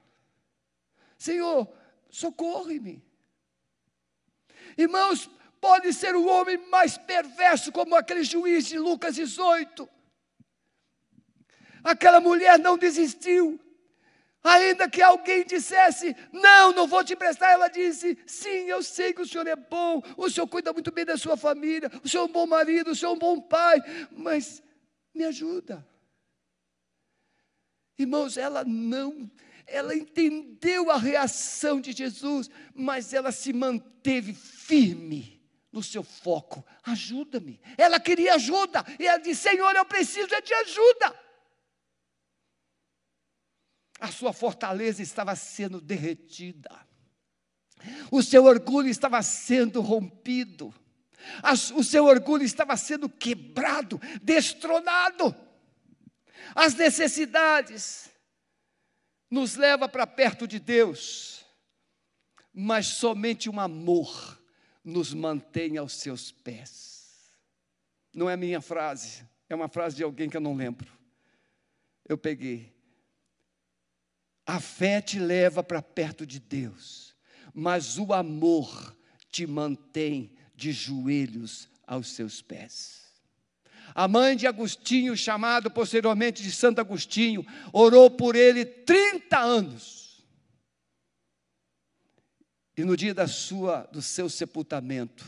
Senhor, 1.18 1.72
socorre-me. 2.10 3.02
Irmãos, 4.78 5.30
pode 5.60 5.93
ser 5.93 6.15
o 6.15 6.26
homem 6.26 6.58
mais 6.69 6.98
perverso, 6.98 7.72
como 7.72 7.95
aquele 7.95 8.24
juiz 8.24 8.65
de 8.65 8.78
Lucas 8.78 9.15
18. 9.15 9.88
Aquela 11.84 12.19
mulher 12.19 12.58
não 12.60 12.78
desistiu. 12.78 13.60
Ainda 14.41 14.89
que 14.89 15.02
alguém 15.02 15.45
dissesse, 15.45 16.15
não, 16.32 16.72
não 16.72 16.88
vou 16.88 17.04
te 17.04 17.13
emprestar, 17.13 17.52
ela 17.52 17.67
disse, 17.67 18.17
sim, 18.26 18.69
eu 18.69 18.82
sei 18.82 19.12
que 19.12 19.22
o 19.22 19.28
senhor 19.28 19.45
é 19.48 19.56
bom, 19.56 20.02
o 20.15 20.30
senhor 20.30 20.48
cuida 20.48 20.72
muito 20.72 20.91
bem 20.91 21.04
da 21.04 21.17
sua 21.17 21.36
família, 21.36 21.91
o 22.02 22.08
senhor 22.08 22.24
é 22.24 22.26
um 22.26 22.32
bom 22.32 22.48
marido, 22.48 22.91
o 22.91 22.95
senhor 22.95 23.12
é 23.12 23.15
um 23.15 23.19
bom 23.19 23.41
pai, 23.41 23.82
mas 24.12 24.63
me 25.13 25.26
ajuda. 25.26 25.86
Irmãos, 27.98 28.38
ela 28.38 28.63
não, 28.63 29.30
ela 29.67 29.93
entendeu 29.93 30.89
a 30.89 30.98
reação 30.98 31.82
de 31.82 31.91
Jesus, 31.91 32.50
mas 32.74 33.13
ela 33.13 33.34
se 33.34 33.52
manteve 33.52 34.34
firme 34.34 35.38
no 35.72 35.84
seu 35.84 36.04
foco. 36.04 36.66
Ajuda-me. 36.84 37.62
Ela 37.78 38.00
queria 38.00 38.36
ajuda, 38.36 38.84
e 39.00 39.08
ela 39.08 39.20
disse: 39.20 39.50
Senhor, 39.50 39.76
eu 39.76 39.86
preciso 39.86 40.28
de 40.28 40.54
ajuda. 40.54 41.20
A 44.00 44.12
sua 44.12 44.32
fortaleza 44.32 45.02
estava 45.02 45.36
sendo 45.36 45.82
derretida, 45.82 46.70
o 48.10 48.24
seu 48.24 48.46
orgulho 48.46 48.88
estava 48.88 49.22
sendo 49.22 49.82
rompido, 49.82 50.74
o 51.76 51.84
seu 51.84 52.06
orgulho 52.06 52.44
estava 52.44 52.78
sendo 52.78 53.10
quebrado, 53.10 54.00
destronado. 54.22 55.36
As 56.56 56.76
necessidades 56.76 58.10
nos 59.30 59.56
leva 59.56 59.88
para 59.90 60.08
perto 60.08 60.48
de 60.48 60.60
Deus, 60.60 61.46
mas 62.54 62.88
somente 62.88 63.50
um 63.50 63.60
amor 63.60 64.38
nos 64.84 65.13
mantém 65.13 65.78
aos 65.78 65.94
seus 65.94 66.32
pés. 66.32 67.32
Não 68.13 68.30
é 68.30 68.36
minha 68.36 68.62
frase, 68.62 69.24
é 69.48 69.56
uma 69.56 69.68
frase 69.68 69.96
de 69.96 70.04
alguém 70.04 70.30
que 70.30 70.38
eu 70.38 70.42
não 70.42 70.56
lembro. 70.56 70.92
Eu 72.08 72.18
peguei. 72.18 72.74
A 74.46 74.60
fé 74.60 75.00
te 75.00 75.20
leva 75.20 75.62
para 75.62 75.82
perto 75.82 76.26
de 76.26 76.39
Deus, 76.39 77.15
mas 77.54 77.98
o 78.00 78.13
amor 78.13 78.96
te 79.30 79.46
mantém 79.46 80.32
de 80.56 80.72
joelhos 80.72 81.70
aos 81.86 82.10
seus 82.10 82.42
pés. 82.42 83.10
A 83.94 84.08
mãe 84.08 84.36
de 84.36 84.48
Agostinho, 84.48 85.15
chamado 85.15 85.70
posteriormente 85.70 86.42
de 86.42 86.52
Santo 86.52 86.80
Agostinho, 86.80 87.46
orou 87.72 88.10
por 88.10 88.36
ele 88.36 88.65
30 88.65 89.38
anos. 89.38 90.09
E 92.80 92.86
no 92.86 92.96
dia 92.96 93.13
da 93.13 93.28
sua, 93.28 93.82
do 93.92 94.02
seu 94.02 94.30
sepultamento, 94.30 95.26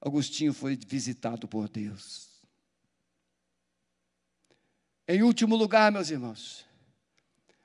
Agostinho 0.00 0.52
foi 0.52 0.74
visitado 0.74 1.46
por 1.46 1.68
Deus. 1.68 2.42
Em 5.06 5.22
último 5.22 5.54
lugar, 5.54 5.92
meus 5.92 6.10
irmãos, 6.10 6.66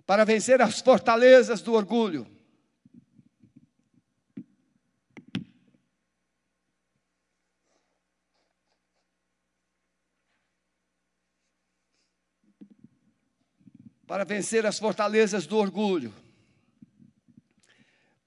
para 0.06 0.24
vencer 0.24 0.62
as 0.62 0.82
fortalezas 0.82 1.64
do 1.64 1.74
orgulho, 1.74 2.28
Para 14.06 14.26
vencer 14.26 14.66
as 14.66 14.78
fortalezas 14.78 15.48
do 15.48 15.56
orgulho, 15.56 16.14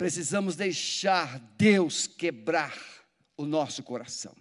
precisamos 0.04 0.54
deixar 0.54 1.38
Deus 1.56 2.06
quebrar 2.06 2.78
o 3.38 3.46
nosso 3.46 3.82
coração. 3.82 4.36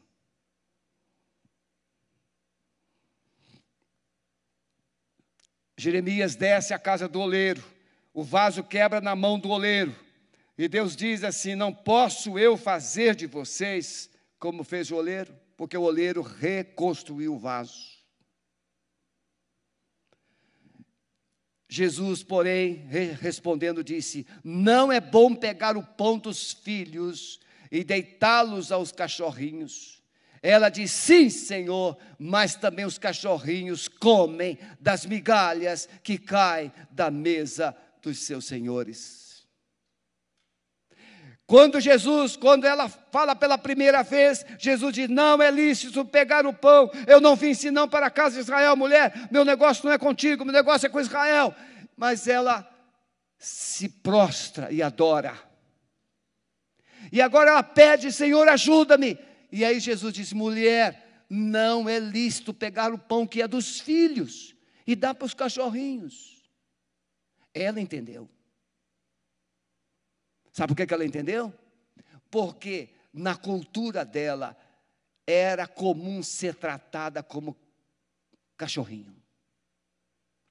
Jeremias 5.77 6.35
desce 6.35 6.73
à 6.73 6.77
casa 6.77 7.07
do 7.07 7.17
oleiro, 7.21 7.63
o 8.13 8.25
vaso 8.25 8.61
quebra 8.61 8.99
na 8.99 9.15
mão 9.15 9.39
do 9.39 9.51
oleiro, 9.51 9.95
e 10.57 10.67
Deus 10.67 10.97
diz 10.97 11.23
assim: 11.23 11.55
Não 11.55 11.73
posso 11.73 12.37
eu 12.37 12.57
fazer 12.57 13.15
de 13.15 13.25
vocês 13.25 14.09
como 14.37 14.65
fez 14.65 14.91
o 14.91 14.97
oleiro, 14.97 15.33
porque 15.55 15.77
o 15.77 15.83
oleiro 15.83 16.21
reconstruiu 16.21 17.35
o 17.35 17.39
vaso. 17.39 17.92
Jesus, 21.75 22.21
porém, 22.21 22.85
respondendo, 23.19 23.83
disse: 23.83 24.27
Não 24.43 24.91
é 24.91 25.01
bom 25.01 25.33
pegar 25.33 25.75
o 25.75 25.81
pão 25.81 26.19
dos 26.19 26.53
filhos 26.53 27.39
e 27.71 27.83
deitá-los 27.83 28.71
aos 28.71 28.91
cachorrinhos. 28.91 29.99
Ela 30.39 30.69
disse: 30.69 30.93
Sim, 30.93 31.29
Senhor, 31.31 31.97
mas 32.19 32.53
também 32.53 32.85
os 32.85 32.99
cachorrinhos 32.99 33.87
comem 33.87 34.59
das 34.79 35.03
migalhas 35.03 35.89
que 36.03 36.19
caem 36.19 36.71
da 36.91 37.09
mesa 37.09 37.75
dos 38.03 38.19
seus 38.19 38.45
senhores. 38.45 39.22
Quando 41.45 41.79
Jesus, 41.79 42.37
quando 42.37 42.65
ela 42.65 42.87
fala 42.87 43.35
pela 43.35 43.57
primeira 43.57 44.01
vez, 44.01 44.45
Jesus 44.57 44.93
diz: 44.93 45.09
Não 45.09 45.41
é 45.41 45.51
lícito 45.51 46.05
pegar 46.05 46.45
o 46.45 46.53
pão, 46.53 46.89
eu 47.05 47.19
não 47.19 47.35
vim 47.35 47.53
senão 47.53 47.87
para 47.87 48.07
a 48.07 48.11
casa 48.11 48.35
de 48.35 48.41
Israel, 48.41 48.75
mulher, 48.75 49.27
meu 49.29 49.43
negócio 49.43 49.85
não 49.85 49.91
é 49.91 49.97
contigo, 49.97 50.45
meu 50.45 50.53
negócio 50.53 50.85
é 50.85 50.89
com 50.89 51.01
Israel. 51.01 51.53
Mas 51.97 52.27
ela 52.27 52.67
se 53.37 53.89
prostra 53.89 54.71
e 54.71 54.81
adora. 54.81 55.37
E 57.11 57.21
agora 57.21 57.51
ela 57.51 57.63
pede: 57.63 58.11
Senhor, 58.11 58.47
ajuda-me. 58.47 59.19
E 59.51 59.65
aí 59.65 59.79
Jesus 59.79 60.13
diz: 60.13 60.31
Mulher, 60.31 61.25
não 61.29 61.89
é 61.89 61.99
lícito 61.99 62.53
pegar 62.53 62.93
o 62.93 62.97
pão 62.97 63.27
que 63.27 63.41
é 63.41 63.47
dos 63.47 63.79
filhos 63.81 64.55
e 64.87 64.95
dar 64.95 65.13
para 65.13 65.25
os 65.25 65.33
cachorrinhos. 65.33 66.41
Ela 67.53 67.81
entendeu. 67.81 68.29
Sabe 70.53 70.75
por 70.75 70.85
que 70.85 70.93
ela 70.93 71.03
entendeu? 71.03 71.51
Porque 72.29 72.95
na 73.11 73.35
cultura 73.35 74.05
dela 74.05 74.55
era 75.25 75.67
comum 75.67 76.21
ser 76.21 76.53
tratada 76.55 77.23
como 77.23 77.57
cachorrinho, 78.55 79.15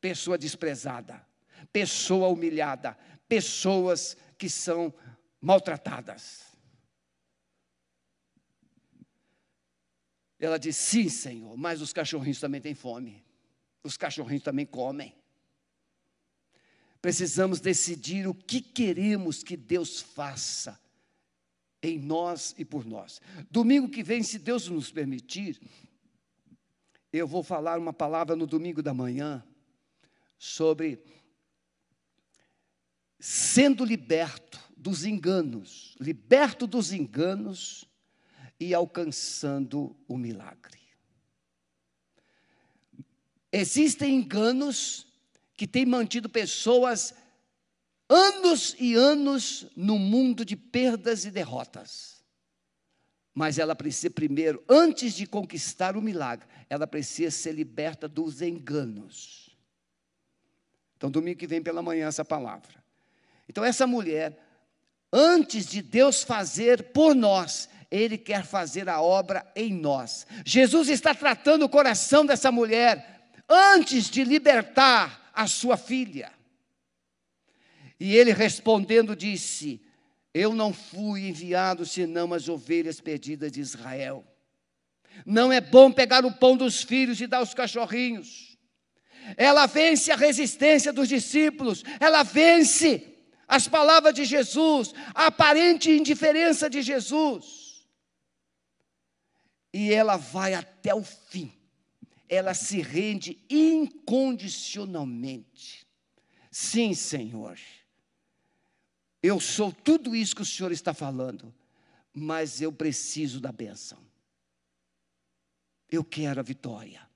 pessoa 0.00 0.36
desprezada, 0.36 1.24
pessoa 1.72 2.28
humilhada, 2.28 2.98
pessoas 3.28 4.16
que 4.36 4.50
são 4.50 4.92
maltratadas. 5.40 6.52
Ela 10.38 10.58
disse: 10.58 10.82
Sim, 10.82 11.08
Senhor, 11.08 11.56
mas 11.56 11.80
os 11.80 11.92
cachorrinhos 11.92 12.40
também 12.40 12.60
têm 12.60 12.74
fome, 12.74 13.24
os 13.84 13.96
cachorrinhos 13.96 14.42
também 14.42 14.66
comem. 14.66 15.21
Precisamos 17.02 17.58
decidir 17.58 18.28
o 18.28 18.32
que 18.32 18.60
queremos 18.60 19.42
que 19.42 19.56
Deus 19.56 20.00
faça 20.00 20.80
em 21.82 21.98
nós 21.98 22.54
e 22.56 22.64
por 22.64 22.86
nós. 22.86 23.20
Domingo 23.50 23.88
que 23.88 24.04
vem, 24.04 24.22
se 24.22 24.38
Deus 24.38 24.68
nos 24.68 24.92
permitir, 24.92 25.60
eu 27.12 27.26
vou 27.26 27.42
falar 27.42 27.76
uma 27.76 27.92
palavra 27.92 28.36
no 28.36 28.46
domingo 28.46 28.80
da 28.80 28.94
manhã 28.94 29.44
sobre 30.38 31.02
sendo 33.18 33.84
liberto 33.84 34.60
dos 34.76 35.04
enganos, 35.04 35.96
liberto 36.00 36.68
dos 36.68 36.92
enganos 36.92 37.84
e 38.60 38.72
alcançando 38.72 39.96
o 40.06 40.16
milagre. 40.16 40.78
Existem 43.50 44.14
enganos 44.14 45.11
que 45.62 45.66
tem 45.68 45.86
mantido 45.86 46.28
pessoas 46.28 47.14
anos 48.08 48.74
e 48.80 48.94
anos 48.94 49.64
no 49.76 49.96
mundo 49.96 50.44
de 50.44 50.56
perdas 50.56 51.24
e 51.24 51.30
derrotas. 51.30 52.20
Mas 53.32 53.60
ela 53.60 53.76
precisa 53.76 54.10
primeiro, 54.10 54.60
antes 54.68 55.14
de 55.14 55.24
conquistar 55.24 55.96
o 55.96 56.02
milagre, 56.02 56.48
ela 56.68 56.84
precisa 56.84 57.30
ser 57.30 57.52
liberta 57.52 58.08
dos 58.08 58.42
enganos. 58.42 59.56
Então, 60.96 61.08
domingo 61.08 61.38
que 61.38 61.46
vem 61.46 61.62
pela 61.62 61.80
manhã 61.80 62.08
essa 62.08 62.24
palavra. 62.24 62.82
Então, 63.48 63.64
essa 63.64 63.86
mulher, 63.86 64.36
antes 65.12 65.66
de 65.66 65.80
Deus 65.80 66.24
fazer 66.24 66.90
por 66.90 67.14
nós, 67.14 67.68
Ele 67.88 68.18
quer 68.18 68.44
fazer 68.44 68.88
a 68.88 69.00
obra 69.00 69.48
em 69.54 69.72
nós. 69.72 70.26
Jesus 70.44 70.88
está 70.88 71.14
tratando 71.14 71.66
o 71.66 71.68
coração 71.68 72.26
dessa 72.26 72.50
mulher, 72.50 73.30
antes 73.48 74.10
de 74.10 74.24
libertar 74.24 75.21
a 75.32 75.46
sua 75.46 75.76
filha. 75.76 76.32
E 77.98 78.16
ele 78.16 78.32
respondendo 78.32 79.14
disse: 79.14 79.80
Eu 80.34 80.54
não 80.54 80.72
fui 80.72 81.28
enviado 81.28 81.86
senão 81.86 82.32
as 82.34 82.48
ovelhas 82.48 83.00
perdidas 83.00 83.52
de 83.52 83.60
Israel. 83.60 84.24
Não 85.24 85.52
é 85.52 85.60
bom 85.60 85.92
pegar 85.92 86.24
o 86.24 86.32
pão 86.32 86.56
dos 86.56 86.82
filhos 86.82 87.20
e 87.20 87.26
dar 87.26 87.38
aos 87.38 87.54
cachorrinhos. 87.54 88.56
Ela 89.36 89.66
vence 89.66 90.10
a 90.10 90.16
resistência 90.16 90.92
dos 90.92 91.08
discípulos, 91.08 91.84
ela 92.00 92.22
vence 92.24 93.08
as 93.46 93.68
palavras 93.68 94.14
de 94.14 94.24
Jesus, 94.24 94.92
a 95.14 95.26
aparente 95.26 95.90
indiferença 95.90 96.68
de 96.68 96.82
Jesus. 96.82 97.86
E 99.72 99.92
ela 99.92 100.16
vai 100.16 100.54
até 100.54 100.94
o 100.94 101.04
fim 101.04 101.61
ela 102.34 102.54
se 102.54 102.80
rende 102.80 103.38
incondicionalmente. 103.50 105.86
Sim, 106.50 106.94
Senhor, 106.94 107.58
eu 109.22 109.38
sou 109.38 109.70
tudo 109.70 110.16
isso 110.16 110.34
que 110.34 110.40
o 110.40 110.46
Senhor 110.46 110.72
está 110.72 110.94
falando, 110.94 111.54
mas 112.10 112.62
eu 112.62 112.72
preciso 112.72 113.38
da 113.38 113.52
bênção. 113.52 113.98
Eu 115.90 116.02
quero 116.02 116.40
a 116.40 116.42
vitória. 116.42 117.06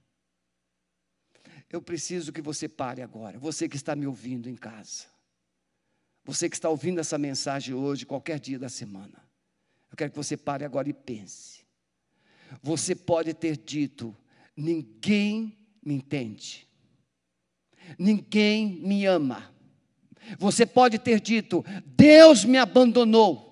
Eu 1.70 1.80
preciso 1.80 2.30
que 2.30 2.42
você 2.42 2.68
pare 2.68 3.00
agora, 3.00 3.38
você 3.38 3.70
que 3.70 3.76
está 3.76 3.96
me 3.96 4.06
ouvindo 4.06 4.50
em 4.50 4.54
casa, 4.54 5.06
você 6.24 6.50
que 6.50 6.56
está 6.56 6.68
ouvindo 6.68 7.00
essa 7.00 7.16
mensagem 7.16 7.74
hoje, 7.74 8.04
qualquer 8.04 8.38
dia 8.38 8.58
da 8.58 8.68
semana. 8.68 9.26
Eu 9.90 9.96
quero 9.96 10.10
que 10.10 10.16
você 10.16 10.36
pare 10.36 10.62
agora 10.62 10.90
e 10.90 10.92
pense. 10.92 11.64
Você 12.62 12.94
pode 12.94 13.32
ter 13.32 13.56
dito, 13.56 14.14
Ninguém 14.56 15.56
me 15.84 15.94
entende. 15.94 16.66
Ninguém 17.98 18.80
me 18.80 19.04
ama. 19.04 19.54
Você 20.38 20.64
pode 20.64 20.98
ter 20.98 21.20
dito: 21.20 21.64
Deus 21.84 22.44
me 22.44 22.56
abandonou. 22.56 23.46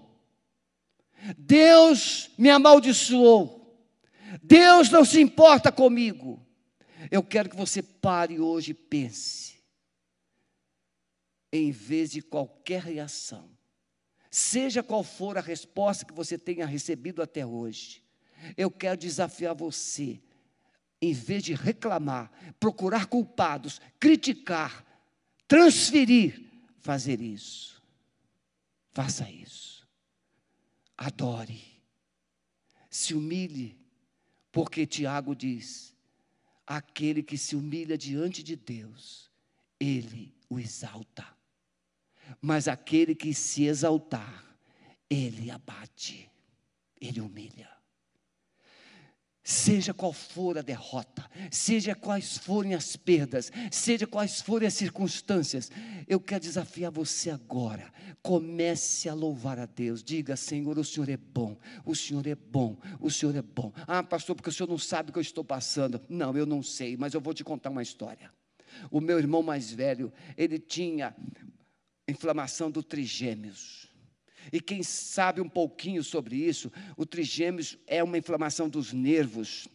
Deus 1.38 2.30
me 2.36 2.50
amaldiçoou. 2.50 3.64
Deus 4.42 4.90
não 4.90 5.04
se 5.04 5.20
importa 5.20 5.70
comigo. 5.70 6.44
Eu 7.10 7.22
quero 7.22 7.50
que 7.50 7.56
você 7.56 7.82
pare 7.82 8.40
hoje 8.40 8.72
e 8.72 8.74
pense. 8.74 9.54
Em 11.52 11.70
vez 11.70 12.10
de 12.10 12.20
qualquer 12.20 12.82
reação, 12.82 13.48
seja 14.30 14.82
qual 14.82 15.04
for 15.04 15.38
a 15.38 15.40
resposta 15.40 16.04
que 16.04 16.12
você 16.12 16.36
tenha 16.36 16.66
recebido 16.66 17.22
até 17.22 17.46
hoje, 17.46 18.02
eu 18.56 18.70
quero 18.70 18.98
desafiar 18.98 19.54
você 19.54 20.20
em 21.00 21.12
vez 21.12 21.42
de 21.42 21.54
reclamar, 21.54 22.30
procurar 22.58 23.06
culpados, 23.06 23.80
criticar, 24.00 24.84
transferir, 25.46 26.50
fazer 26.78 27.20
isso. 27.20 27.82
Faça 28.92 29.30
isso. 29.30 29.86
Adore. 30.96 31.62
Se 32.88 33.12
humilhe, 33.12 33.76
porque 34.52 34.86
Tiago 34.86 35.34
diz: 35.34 35.94
aquele 36.66 37.22
que 37.22 37.36
se 37.36 37.56
humilha 37.56 37.98
diante 37.98 38.42
de 38.42 38.54
Deus, 38.54 39.30
ele 39.80 40.34
o 40.48 40.58
exalta. 40.58 41.26
Mas 42.40 42.68
aquele 42.68 43.14
que 43.14 43.34
se 43.34 43.64
exaltar, 43.64 44.56
ele 45.10 45.50
abate, 45.50 46.30
ele 47.00 47.20
humilha. 47.20 47.73
Seja 49.46 49.92
qual 49.92 50.10
for 50.10 50.56
a 50.56 50.62
derrota, 50.62 51.30
seja 51.50 51.94
quais 51.94 52.38
forem 52.38 52.74
as 52.74 52.96
perdas, 52.96 53.52
seja 53.70 54.06
quais 54.06 54.40
forem 54.40 54.66
as 54.66 54.72
circunstâncias, 54.72 55.70
eu 56.08 56.18
quero 56.18 56.40
desafiar 56.40 56.90
você 56.90 57.28
agora. 57.28 57.92
Comece 58.22 59.06
a 59.06 59.12
louvar 59.12 59.58
a 59.58 59.66
Deus. 59.66 60.02
Diga, 60.02 60.34
Senhor, 60.34 60.78
o 60.78 60.84
Senhor 60.84 61.10
é 61.10 61.18
bom, 61.18 61.58
o 61.84 61.94
Senhor 61.94 62.26
é 62.26 62.34
bom, 62.34 62.78
o 62.98 63.10
Senhor 63.10 63.36
é 63.36 63.42
bom. 63.42 63.70
Ah, 63.86 64.02
pastor, 64.02 64.34
porque 64.34 64.48
o 64.48 64.52
Senhor 64.52 64.68
não 64.68 64.78
sabe 64.78 65.10
o 65.10 65.12
que 65.12 65.18
eu 65.18 65.22
estou 65.22 65.44
passando. 65.44 66.00
Não, 66.08 66.34
eu 66.34 66.46
não 66.46 66.62
sei, 66.62 66.96
mas 66.96 67.12
eu 67.12 67.20
vou 67.20 67.34
te 67.34 67.44
contar 67.44 67.68
uma 67.68 67.82
história. 67.82 68.32
O 68.90 68.98
meu 68.98 69.18
irmão 69.18 69.42
mais 69.42 69.70
velho, 69.70 70.10
ele 70.38 70.58
tinha 70.58 71.14
inflamação 72.08 72.70
do 72.70 72.82
trigêmeos. 72.82 73.93
E 74.52 74.60
quem 74.60 74.82
sabe 74.82 75.40
um 75.40 75.48
pouquinho 75.48 76.02
sobre 76.02 76.36
isso, 76.36 76.70
o 76.96 77.06
trigêmeos 77.06 77.78
é 77.86 78.02
uma 78.02 78.18
inflamação 78.18 78.68
dos 78.68 78.92
nervos, 78.92 79.68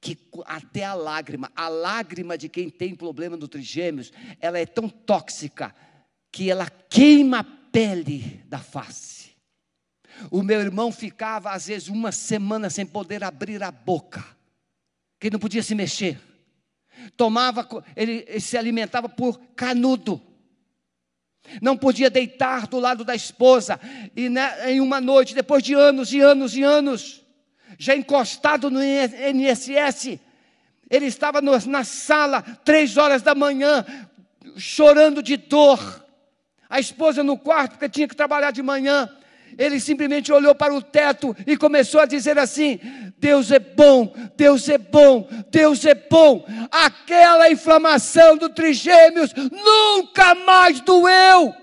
que 0.00 0.18
até 0.44 0.84
a 0.84 0.94
lágrima, 0.94 1.50
a 1.56 1.68
lágrima 1.68 2.36
de 2.36 2.48
quem 2.48 2.68
tem 2.68 2.94
problema 2.94 3.36
no 3.36 3.48
trigêmeos, 3.48 4.12
ela 4.40 4.58
é 4.58 4.66
tão 4.66 4.88
tóxica 4.88 5.74
que 6.30 6.50
ela 6.50 6.68
queima 6.68 7.40
a 7.40 7.44
pele 7.44 8.42
da 8.46 8.58
face. 8.58 9.32
O 10.30 10.42
meu 10.42 10.60
irmão 10.60 10.92
ficava 10.92 11.52
às 11.52 11.66
vezes 11.66 11.88
uma 11.88 12.12
semana 12.12 12.70
sem 12.70 12.86
poder 12.86 13.24
abrir 13.24 13.62
a 13.62 13.70
boca, 13.70 14.24
que 15.18 15.30
não 15.30 15.38
podia 15.38 15.62
se 15.62 15.74
mexer. 15.74 16.20
Tomava, 17.16 17.66
ele, 17.96 18.24
ele 18.28 18.40
se 18.40 18.56
alimentava 18.56 19.08
por 19.08 19.38
canudo 19.56 20.20
não 21.60 21.76
podia 21.76 22.10
deitar 22.10 22.66
do 22.66 22.78
lado 22.78 23.04
da 23.04 23.14
esposa, 23.14 23.78
e 24.16 24.28
né, 24.28 24.72
em 24.72 24.80
uma 24.80 25.00
noite, 25.00 25.34
depois 25.34 25.62
de 25.62 25.74
anos 25.74 26.12
e 26.12 26.20
anos 26.20 26.56
e 26.56 26.62
anos, 26.62 27.22
já 27.78 27.94
encostado 27.94 28.70
no 28.70 28.80
INSS, 28.82 30.18
ele 30.90 31.06
estava 31.06 31.40
no, 31.40 31.52
na 31.66 31.84
sala, 31.84 32.42
três 32.64 32.96
horas 32.96 33.22
da 33.22 33.34
manhã, 33.34 33.84
chorando 34.56 35.22
de 35.22 35.36
dor. 35.36 36.04
A 36.68 36.80
esposa 36.80 37.22
no 37.22 37.38
quarto, 37.38 37.72
porque 37.72 37.88
tinha 37.88 38.08
que 38.08 38.16
trabalhar 38.16 38.50
de 38.50 38.62
manhã. 38.62 39.08
Ele 39.58 39.80
simplesmente 39.80 40.32
olhou 40.32 40.54
para 40.54 40.74
o 40.74 40.82
teto 40.82 41.36
e 41.46 41.56
começou 41.56 42.00
a 42.00 42.06
dizer 42.06 42.38
assim: 42.38 42.80
Deus 43.18 43.50
é 43.50 43.58
bom, 43.58 44.12
Deus 44.36 44.68
é 44.68 44.78
bom, 44.78 45.28
Deus 45.50 45.84
é 45.84 45.94
bom. 45.94 46.44
Aquela 46.70 47.50
inflamação 47.50 48.36
do 48.36 48.48
trigêmeos 48.48 49.32
nunca 49.34 50.34
mais 50.34 50.80
doeu. 50.80 51.54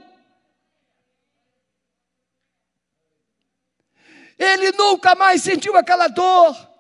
Ele 4.38 4.72
nunca 4.72 5.14
mais 5.14 5.42
sentiu 5.44 5.78
aquela 5.78 6.08
dor. 6.08 6.72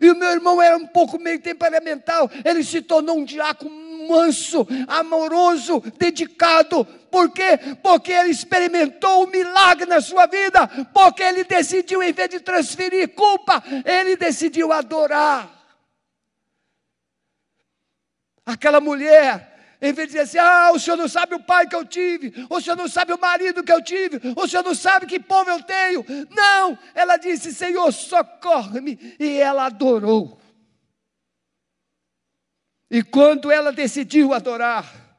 E 0.00 0.10
o 0.10 0.16
meu 0.16 0.30
irmão 0.30 0.60
era 0.60 0.76
um 0.76 0.86
pouco 0.86 1.18
meio 1.18 1.40
temperamental. 1.40 2.30
Ele 2.44 2.62
se 2.62 2.82
tornou 2.82 3.18
um 3.18 3.24
diácono 3.24 3.70
manso, 4.08 4.66
amoroso, 4.86 5.80
dedicado. 5.98 6.84
Por 7.10 7.30
quê? 7.30 7.58
Porque 7.82 8.12
ele 8.12 8.30
experimentou 8.30 9.20
o 9.20 9.24
um 9.24 9.30
milagre 9.30 9.86
na 9.86 10.00
sua 10.00 10.26
vida. 10.26 10.66
Porque 10.92 11.22
ele 11.22 11.44
decidiu, 11.44 12.02
em 12.02 12.12
vez 12.12 12.30
de 12.30 12.40
transferir 12.40 13.10
culpa, 13.10 13.62
ele 13.84 14.16
decidiu 14.16 14.72
adorar. 14.72 15.54
Aquela 18.44 18.80
mulher 18.80 19.58
em 19.80 19.92
vez 19.92 20.08
de 20.08 20.18
dizer 20.18 20.20
assim, 20.20 20.38
ah, 20.38 20.72
o 20.74 20.78
senhor 20.78 20.96
não 20.96 21.08
sabe 21.08 21.36
o 21.36 21.40
pai 21.40 21.66
que 21.68 21.76
eu 21.76 21.84
tive, 21.84 22.46
o 22.50 22.60
senhor 22.60 22.74
não 22.74 22.88
sabe 22.88 23.12
o 23.12 23.20
marido 23.20 23.62
que 23.62 23.72
eu 23.72 23.82
tive, 23.82 24.20
o 24.36 24.48
senhor 24.48 24.64
não 24.64 24.74
sabe 24.74 25.06
que 25.06 25.20
povo 25.20 25.48
eu 25.50 25.62
tenho. 25.62 26.04
Não, 26.30 26.76
ela 26.94 27.16
disse, 27.16 27.54
Senhor, 27.54 27.92
socorre-me. 27.92 29.16
E 29.20 29.38
ela 29.38 29.66
adorou. 29.66 30.38
E 32.90 33.02
quando 33.02 33.50
ela 33.50 33.72
decidiu 33.72 34.32
adorar, 34.32 35.18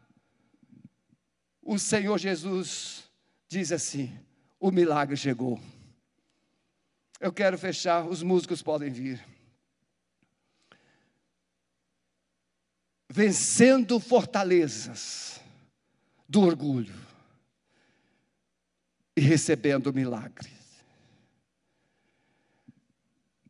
o 1.61 1.77
Senhor 1.77 2.17
Jesus 2.17 3.03
diz 3.47 3.71
assim: 3.71 4.17
o 4.59 4.71
milagre 4.71 5.15
chegou. 5.15 5.59
Eu 7.19 7.33
quero 7.33 7.57
fechar, 7.57 8.05
os 8.05 8.23
músicos 8.23 8.61
podem 8.61 8.89
vir. 8.89 9.23
vencendo 13.09 13.99
fortalezas 13.99 15.41
do 16.27 16.41
orgulho 16.41 16.93
e 19.15 19.21
recebendo 19.21 19.91
milagres. 19.91 20.58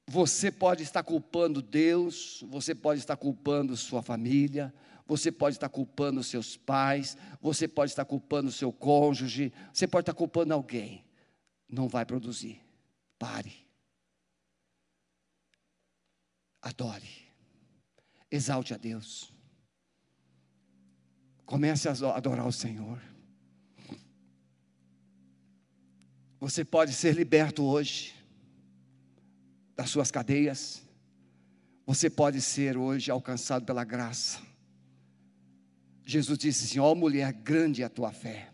Você 0.09 0.51
pode 0.51 0.81
estar 0.81 1.03
culpando 1.03 1.61
Deus, 1.61 2.43
você 2.49 2.73
pode 2.73 2.99
estar 2.99 3.15
culpando 3.15 3.77
sua 3.77 4.01
família, 4.01 4.73
você 5.05 5.31
pode 5.31 5.55
estar 5.55 5.69
culpando 5.69 6.23
seus 6.23 6.57
pais, 6.57 7.15
você 7.39 7.67
pode 7.67 7.91
estar 7.91 8.05
culpando 8.05 8.51
seu 8.51 8.73
cônjuge, 8.73 9.53
você 9.71 9.87
pode 9.87 10.01
estar 10.01 10.15
culpando 10.15 10.51
alguém. 10.51 11.05
Não 11.69 11.87
vai 11.87 12.07
produzir. 12.07 12.59
Pare. 13.19 13.53
Adore. 16.59 17.07
Exalte 18.31 18.73
a 18.73 18.77
Deus. 18.77 19.31
Comece 21.45 21.87
a 21.87 21.91
adorar 22.15 22.47
o 22.47 22.51
Senhor. 22.51 22.99
Você 26.39 26.65
pode 26.65 26.93
ser 26.93 27.13
liberto 27.13 27.63
hoje 27.63 28.18
das 29.79 29.89
suas 29.89 30.11
cadeias. 30.11 30.85
Você 31.85 32.09
pode 32.09 32.41
ser 32.41 32.75
hoje 32.75 33.09
alcançado 33.09 33.63
pela 33.63 33.85
graça. 33.85 34.41
Jesus 36.05 36.37
disse 36.37 36.65
assim: 36.65 36.79
Ó 36.79 36.91
oh, 36.91 36.95
mulher, 36.95 37.31
grande 37.31 37.81
é 37.81 37.85
a 37.85 37.89
tua 37.89 38.11
fé. 38.11 38.49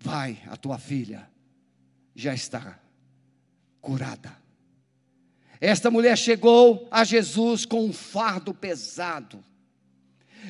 Vai, 0.00 0.40
a 0.46 0.56
tua 0.56 0.78
filha 0.78 1.28
já 2.14 2.32
está 2.32 2.80
curada. 3.78 4.34
Esta 5.60 5.90
mulher 5.90 6.16
chegou 6.16 6.88
a 6.90 7.04
Jesus 7.04 7.66
com 7.66 7.84
um 7.84 7.92
fardo 7.92 8.54
pesado 8.54 9.44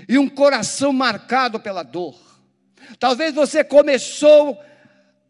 e 0.09 0.17
um 0.17 0.29
coração 0.29 0.93
marcado 0.93 1.59
pela 1.59 1.83
dor. 1.83 2.17
Talvez 3.01 3.35
você 3.35 3.65
começou 3.65 4.63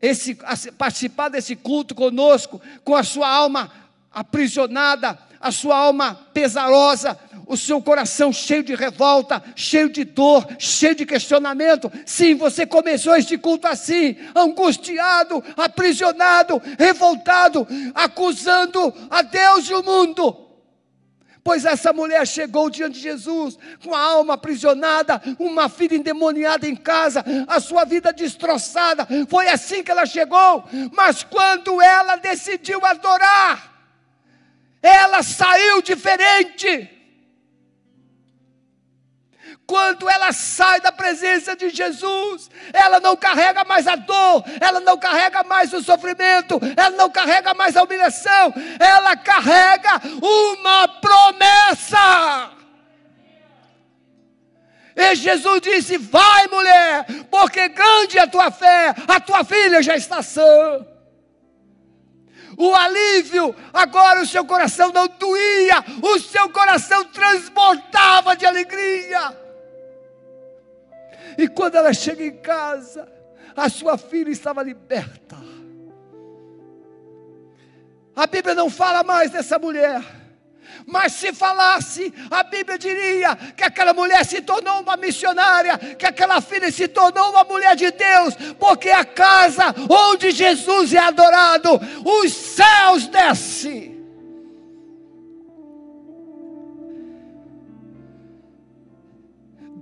esse, 0.03 0.37
participar 0.77 1.29
desse 1.29 1.55
culto 1.55 1.95
conosco 1.95 2.61
com 2.85 2.97
a 2.97 3.05
sua 3.05 3.29
alma 3.29 3.71
aprisionada, 4.11 5.17
a 5.41 5.53
sua 5.53 5.77
alma 5.77 6.15
pesarosa, 6.35 7.19
o 7.47 7.57
seu 7.57 7.81
coração 7.81 8.33
cheio 8.33 8.63
de 8.63 8.75
revolta, 8.75 9.43
cheio 9.55 9.89
de 9.89 10.05
dor, 10.05 10.47
cheio 10.59 10.95
de 10.95 11.07
questionamento. 11.07 11.91
Sim, 12.05 12.35
você 12.35 12.67
começou 12.67 13.15
este 13.15 13.39
culto 13.39 13.67
assim, 13.69 14.17
angustiado, 14.35 15.43
aprisionado, 15.57 16.61
revoltado, 16.79 17.67
acusando 17.95 18.93
a 19.09 19.23
Deus 19.23 19.69
e 19.69 19.75
o 19.75 19.83
mundo. 19.83 20.52
Pois 21.45 21.65
essa 21.65 21.93
mulher 21.93 22.25
chegou 22.27 22.71
diante 22.71 22.95
de 22.95 23.01
Jesus 23.01 23.59
com 23.83 23.95
a 23.95 24.01
alma 24.01 24.35
aprisionada, 24.35 25.21
uma 25.39 25.69
filha 25.69 25.97
endemoniada 25.97 26.69
em 26.69 26.77
casa, 26.77 27.25
a 27.49 27.59
sua 27.59 27.85
vida 27.85 28.13
destroçada. 28.13 29.07
Foi 29.29 29.49
assim 29.49 29.83
que 29.83 29.91
ela 29.91 30.07
chegou. 30.07 30.65
Mas 30.93 31.25
quando 31.25 31.83
ela 31.83 32.15
decidiu 32.17 32.85
adorar, 32.87 33.73
ela 34.81 35.23
saiu 35.23 35.83
diferente. 35.83 36.92
Quando 39.67 40.09
ela 40.09 40.33
sai 40.33 40.81
da 40.81 40.93
presença 40.93 41.57
de 41.57 41.71
Jesus, 41.71 42.51
ela 42.73 43.01
não 43.01 43.17
carrega 43.17 43.65
mais 43.65 43.87
a 43.87 43.97
dor, 43.97 44.45
ela 44.61 44.81
não 44.81 44.99
carrega 44.99 45.43
mais 45.45 45.73
o 45.73 45.83
sofrimento, 45.83 46.61
ela 46.77 46.97
não 46.97 47.09
carrega 47.09 47.55
mais 47.55 47.77
a 47.77 47.83
humilhação, 47.83 48.53
ela 48.79 49.17
carrega 49.17 50.01
uma 50.21 50.89
promessa. 50.89 52.51
E 54.95 55.15
Jesus 55.15 55.61
disse: 55.63 55.97
Vai, 55.97 56.49
mulher, 56.49 57.07
porque 57.31 57.69
grande 57.69 58.19
é 58.19 58.23
a 58.23 58.29
tua 58.29 58.51
fé, 58.51 58.95
a 59.09 59.21
tua 59.21 59.45
filha 59.45 59.83
já 59.83 59.97
está 59.97 60.23
sã. 60.23 60.87
O 62.59 62.75
alívio, 62.75 63.57
agora 63.73 64.21
o 64.21 64.27
seu 64.27 64.45
coração 64.45 64.93
não 64.93 65.09
doía, 65.09 65.83
o 66.03 66.19
seu 66.19 66.51
coração 66.51 67.05
transbordava 67.07 68.37
de 68.37 68.45
alegria. 68.45 69.42
E 71.37 71.49
quando 71.49 71.77
ela 71.77 71.93
chega 71.93 72.25
em 72.25 72.37
casa, 72.39 73.11
a 73.57 73.69
sua 73.69 73.99
filha 73.99 74.31
estava 74.31 74.63
liberta. 74.63 75.37
A 78.15 78.27
Bíblia 78.27 78.55
não 78.55 78.69
fala 78.69 79.03
mais 79.03 79.31
dessa 79.31 79.59
mulher. 79.59 80.03
Mas 80.87 81.13
se 81.13 81.33
falasse, 81.33 82.13
a 82.31 82.43
Bíblia 82.43 82.79
diria 82.79 83.37
que 83.57 83.63
aquela 83.63 83.93
mulher 83.93 84.25
se 84.25 84.41
tornou 84.41 84.81
uma 84.81 84.97
missionária, 84.97 85.79
que 85.79 86.07
aquela 86.07 86.41
filha 86.41 86.71
se 86.73 86.89
tornou 86.89 87.31
uma 87.31 87.45
mulher 87.45 87.77
de 87.77 87.91
Deus, 87.91 88.35
porque 88.59 88.91
a 88.91 89.05
casa 89.05 89.75
onde 89.89 90.31
Jesus 90.31 90.93
é 90.93 90.99
adorado, 90.99 91.81
os 92.05 92.33
céus 92.33 93.07
descem. 93.07 93.92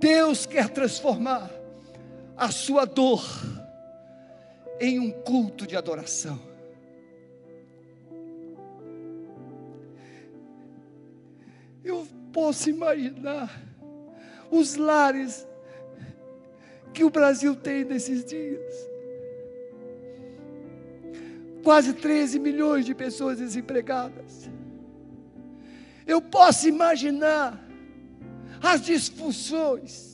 Deus 0.01 0.47
quer 0.47 0.67
transformar 0.67 1.51
a 2.35 2.49
sua 2.49 2.85
dor 2.85 3.23
em 4.79 4.99
um 4.99 5.11
culto 5.11 5.67
de 5.67 5.77
adoração. 5.77 6.39
Eu 11.83 12.07
posso 12.33 12.67
imaginar 12.67 13.61
os 14.49 14.75
lares 14.75 15.47
que 16.91 17.03
o 17.03 17.11
Brasil 17.11 17.55
tem 17.55 17.85
nesses 17.85 18.25
dias. 18.25 18.73
Quase 21.63 21.93
13 21.93 22.39
milhões 22.39 22.87
de 22.87 22.95
pessoas 22.95 23.37
desempregadas. 23.37 24.49
Eu 26.07 26.19
posso 26.19 26.67
imaginar 26.67 27.70
as 28.61 28.81
disfunções. 28.81 30.11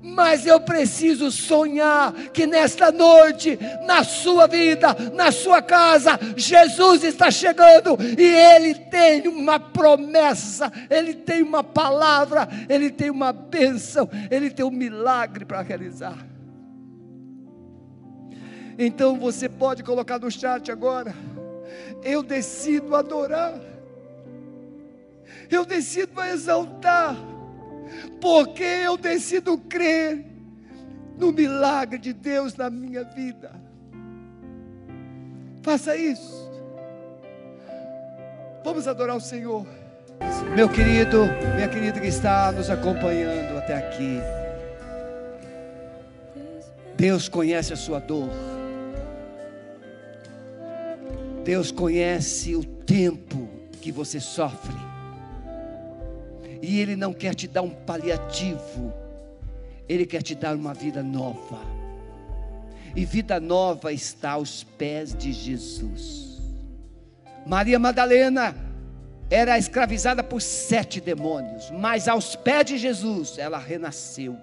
Mas 0.00 0.46
eu 0.46 0.60
preciso 0.60 1.30
sonhar 1.30 2.12
que 2.32 2.46
nesta 2.46 2.92
noite, 2.92 3.58
na 3.84 4.04
sua 4.04 4.46
vida, 4.46 4.94
na 5.12 5.32
sua 5.32 5.60
casa, 5.60 6.18
Jesus 6.36 7.02
está 7.02 7.32
chegando 7.32 7.96
e 8.16 8.22
Ele 8.22 8.74
tem 8.76 9.26
uma 9.26 9.58
promessa, 9.58 10.70
Ele 10.88 11.14
tem 11.14 11.42
uma 11.42 11.64
palavra, 11.64 12.48
Ele 12.68 12.90
tem 12.90 13.10
uma 13.10 13.32
bênção, 13.32 14.08
Ele 14.30 14.50
tem 14.50 14.64
um 14.64 14.70
milagre 14.70 15.44
para 15.44 15.62
realizar. 15.62 16.16
Então 18.78 19.18
você 19.18 19.48
pode 19.48 19.82
colocar 19.82 20.20
no 20.20 20.30
chat 20.30 20.70
agora. 20.70 21.12
Eu 22.04 22.22
decido 22.22 22.94
adorar 22.94 23.54
eu 25.56 25.64
decido 25.64 26.20
exaltar, 26.22 27.16
porque 28.20 28.62
eu 28.62 28.96
decido 28.96 29.56
crer 29.58 30.24
no 31.16 31.32
milagre 31.32 31.98
de 31.98 32.12
Deus 32.12 32.54
na 32.54 32.70
minha 32.70 33.04
vida. 33.04 33.50
Faça 35.62 35.96
isso. 35.96 36.48
Vamos 38.64 38.86
adorar 38.86 39.16
o 39.16 39.20
Senhor. 39.20 39.66
Meu 40.54 40.68
querido, 40.68 41.24
minha 41.54 41.68
querida 41.68 42.00
que 42.00 42.06
está 42.06 42.52
nos 42.52 42.70
acompanhando 42.70 43.58
até 43.58 43.76
aqui. 43.76 44.20
Deus 46.96 47.28
conhece 47.28 47.72
a 47.72 47.76
sua 47.76 48.00
dor. 48.00 48.30
Deus 51.44 51.70
conhece 51.70 52.56
o 52.56 52.64
tempo 52.64 53.48
que 53.80 53.92
você 53.92 54.20
sofre. 54.20 54.87
E 56.62 56.80
Ele 56.80 56.96
não 56.96 57.12
quer 57.12 57.34
te 57.34 57.46
dar 57.46 57.62
um 57.62 57.70
paliativo, 57.70 58.92
Ele 59.88 60.04
quer 60.04 60.22
te 60.22 60.34
dar 60.34 60.56
uma 60.56 60.74
vida 60.74 61.02
nova. 61.02 61.60
E 62.96 63.04
vida 63.04 63.38
nova 63.38 63.92
está 63.92 64.32
aos 64.32 64.64
pés 64.64 65.14
de 65.14 65.32
Jesus. 65.32 66.40
Maria 67.46 67.78
Madalena 67.78 68.54
era 69.30 69.58
escravizada 69.58 70.22
por 70.22 70.40
sete 70.40 71.00
demônios, 71.00 71.70
mas 71.70 72.08
aos 72.08 72.34
pés 72.34 72.64
de 72.64 72.78
Jesus 72.78 73.38
ela 73.38 73.58
renasceu. 73.58 74.36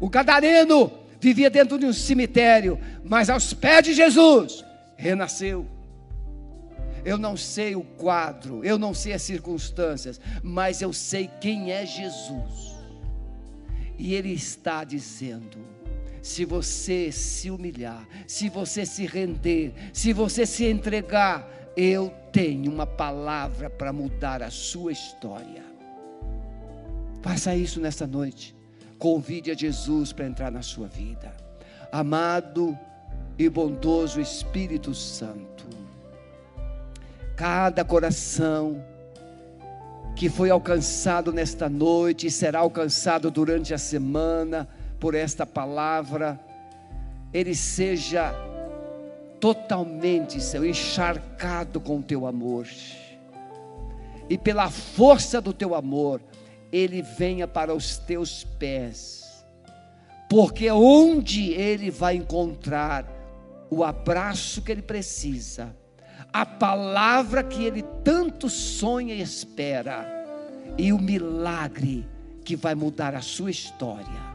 O 0.00 0.08
gadareno 0.08 0.90
vivia 1.20 1.50
dentro 1.50 1.78
de 1.78 1.84
um 1.84 1.92
cemitério, 1.92 2.80
mas 3.04 3.28
aos 3.28 3.52
pés 3.52 3.84
de 3.84 3.94
Jesus 3.94 4.64
renasceu. 4.96 5.66
Eu 7.04 7.16
não 7.18 7.36
sei 7.36 7.74
o 7.74 7.82
quadro, 7.82 8.64
eu 8.64 8.78
não 8.78 8.92
sei 8.92 9.12
as 9.12 9.22
circunstâncias, 9.22 10.20
mas 10.42 10.82
eu 10.82 10.92
sei 10.92 11.30
quem 11.40 11.72
é 11.72 11.84
Jesus. 11.86 12.74
E 13.98 14.14
Ele 14.14 14.32
está 14.32 14.84
dizendo: 14.84 15.58
se 16.22 16.44
você 16.44 17.10
se 17.10 17.50
humilhar, 17.50 18.06
se 18.26 18.48
você 18.48 18.84
se 18.84 19.06
render, 19.06 19.72
se 19.92 20.12
você 20.12 20.44
se 20.44 20.64
entregar, 20.64 21.48
eu 21.76 22.12
tenho 22.32 22.70
uma 22.70 22.86
palavra 22.86 23.70
para 23.70 23.92
mudar 23.92 24.42
a 24.42 24.50
sua 24.50 24.92
história. 24.92 25.64
Faça 27.22 27.54
isso 27.54 27.80
nesta 27.80 28.06
noite. 28.06 28.54
Convide 28.98 29.50
a 29.50 29.54
Jesus 29.54 30.12
para 30.12 30.26
entrar 30.26 30.50
na 30.50 30.62
sua 30.62 30.86
vida. 30.88 31.32
Amado 31.90 32.78
e 33.38 33.48
bondoso 33.48 34.20
Espírito 34.20 34.94
Santo, 34.94 35.59
cada 37.40 37.82
coração 37.82 38.84
que 40.14 40.28
foi 40.28 40.50
alcançado 40.50 41.32
nesta 41.32 41.70
noite 41.70 42.26
e 42.26 42.30
será 42.30 42.58
alcançado 42.58 43.30
durante 43.30 43.72
a 43.72 43.78
semana 43.78 44.68
por 44.98 45.14
esta 45.14 45.46
palavra, 45.46 46.38
ele 47.32 47.54
seja 47.54 48.34
totalmente, 49.40 50.38
Senhor, 50.38 50.66
encharcado 50.66 51.80
com 51.80 52.00
o 52.00 52.02
teu 52.02 52.26
amor. 52.26 52.66
E 54.28 54.36
pela 54.36 54.68
força 54.68 55.40
do 55.40 55.54
teu 55.54 55.74
amor, 55.74 56.20
ele 56.70 57.00
venha 57.00 57.48
para 57.48 57.74
os 57.74 57.96
teus 57.96 58.44
pés, 58.44 59.46
porque 60.28 60.70
onde 60.70 61.52
ele 61.52 61.90
vai 61.90 62.16
encontrar 62.16 63.06
o 63.70 63.82
abraço 63.82 64.60
que 64.60 64.70
ele 64.70 64.82
precisa, 64.82 65.79
a 66.32 66.46
palavra 66.46 67.42
que 67.42 67.64
ele 67.64 67.82
tanto 68.04 68.48
sonha 68.48 69.14
e 69.14 69.20
espera, 69.20 70.06
e 70.78 70.92
o 70.92 70.98
milagre 70.98 72.06
que 72.44 72.56
vai 72.56 72.74
mudar 72.74 73.14
a 73.14 73.20
sua 73.20 73.50
história. 73.50 74.30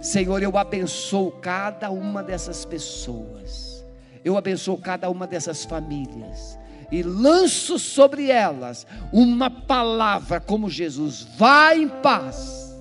Senhor, 0.00 0.42
eu 0.42 0.56
abençoo 0.56 1.32
cada 1.32 1.90
uma 1.90 2.22
dessas 2.22 2.64
pessoas, 2.64 3.84
eu 4.24 4.36
abençoo 4.36 4.78
cada 4.78 5.10
uma 5.10 5.26
dessas 5.26 5.64
famílias 5.64 6.58
e 6.90 7.02
lanço 7.02 7.78
sobre 7.78 8.30
elas 8.30 8.86
uma 9.12 9.50
palavra 9.50 10.40
como 10.40 10.70
Jesus: 10.70 11.26
vai 11.36 11.82
em 11.82 11.88
paz, 11.88 12.74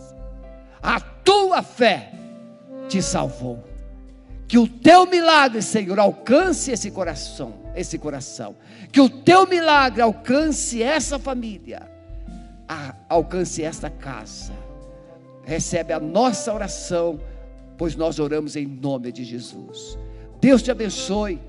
a 0.82 1.00
tua 1.00 1.62
fé 1.62 2.12
te 2.88 3.02
salvou. 3.02 3.64
Que 4.48 4.58
o 4.58 4.66
teu 4.66 5.06
milagre, 5.06 5.62
Senhor, 5.62 6.00
alcance 6.00 6.72
esse 6.72 6.90
coração, 6.90 7.54
esse 7.80 7.98
coração. 7.98 8.56
Que 8.92 9.00
o 9.00 9.10
teu 9.10 9.48
milagre 9.48 10.02
alcance 10.02 10.82
essa 10.82 11.20
família, 11.20 11.90
alcance 13.08 13.64
esta 13.64 13.90
casa. 13.90 14.54
Recebe 15.44 15.94
a 15.94 16.00
nossa 16.00 16.54
oração, 16.54 17.20
pois 17.78 17.96
nós 17.96 18.20
oramos 18.20 18.56
em 18.56 18.66
nome 18.66 19.12
de 19.12 19.24
Jesus. 19.24 19.98
Deus 20.42 20.62
te 20.62 20.72
abençoe. 20.72 21.40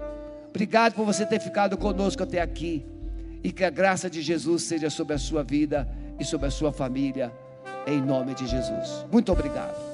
Obrigado 0.50 0.94
por 0.94 1.04
você 1.04 1.26
ter 1.26 1.40
ficado 1.40 1.76
conosco 1.76 2.22
até 2.22 2.40
aqui. 2.40 2.84
E 3.42 3.52
que 3.52 3.64
a 3.64 3.70
graça 3.70 4.10
de 4.10 4.20
Jesus 4.20 4.64
seja 4.64 4.90
sobre 4.90 5.14
a 5.14 5.18
sua 5.18 5.42
vida 5.42 5.88
e 6.18 6.24
sobre 6.24 6.48
a 6.48 6.50
sua 6.50 6.72
família, 6.72 7.32
em 7.86 8.00
nome 8.00 8.34
de 8.34 8.46
Jesus. 8.46 9.06
Muito 9.10 9.30
obrigado. 9.30 9.87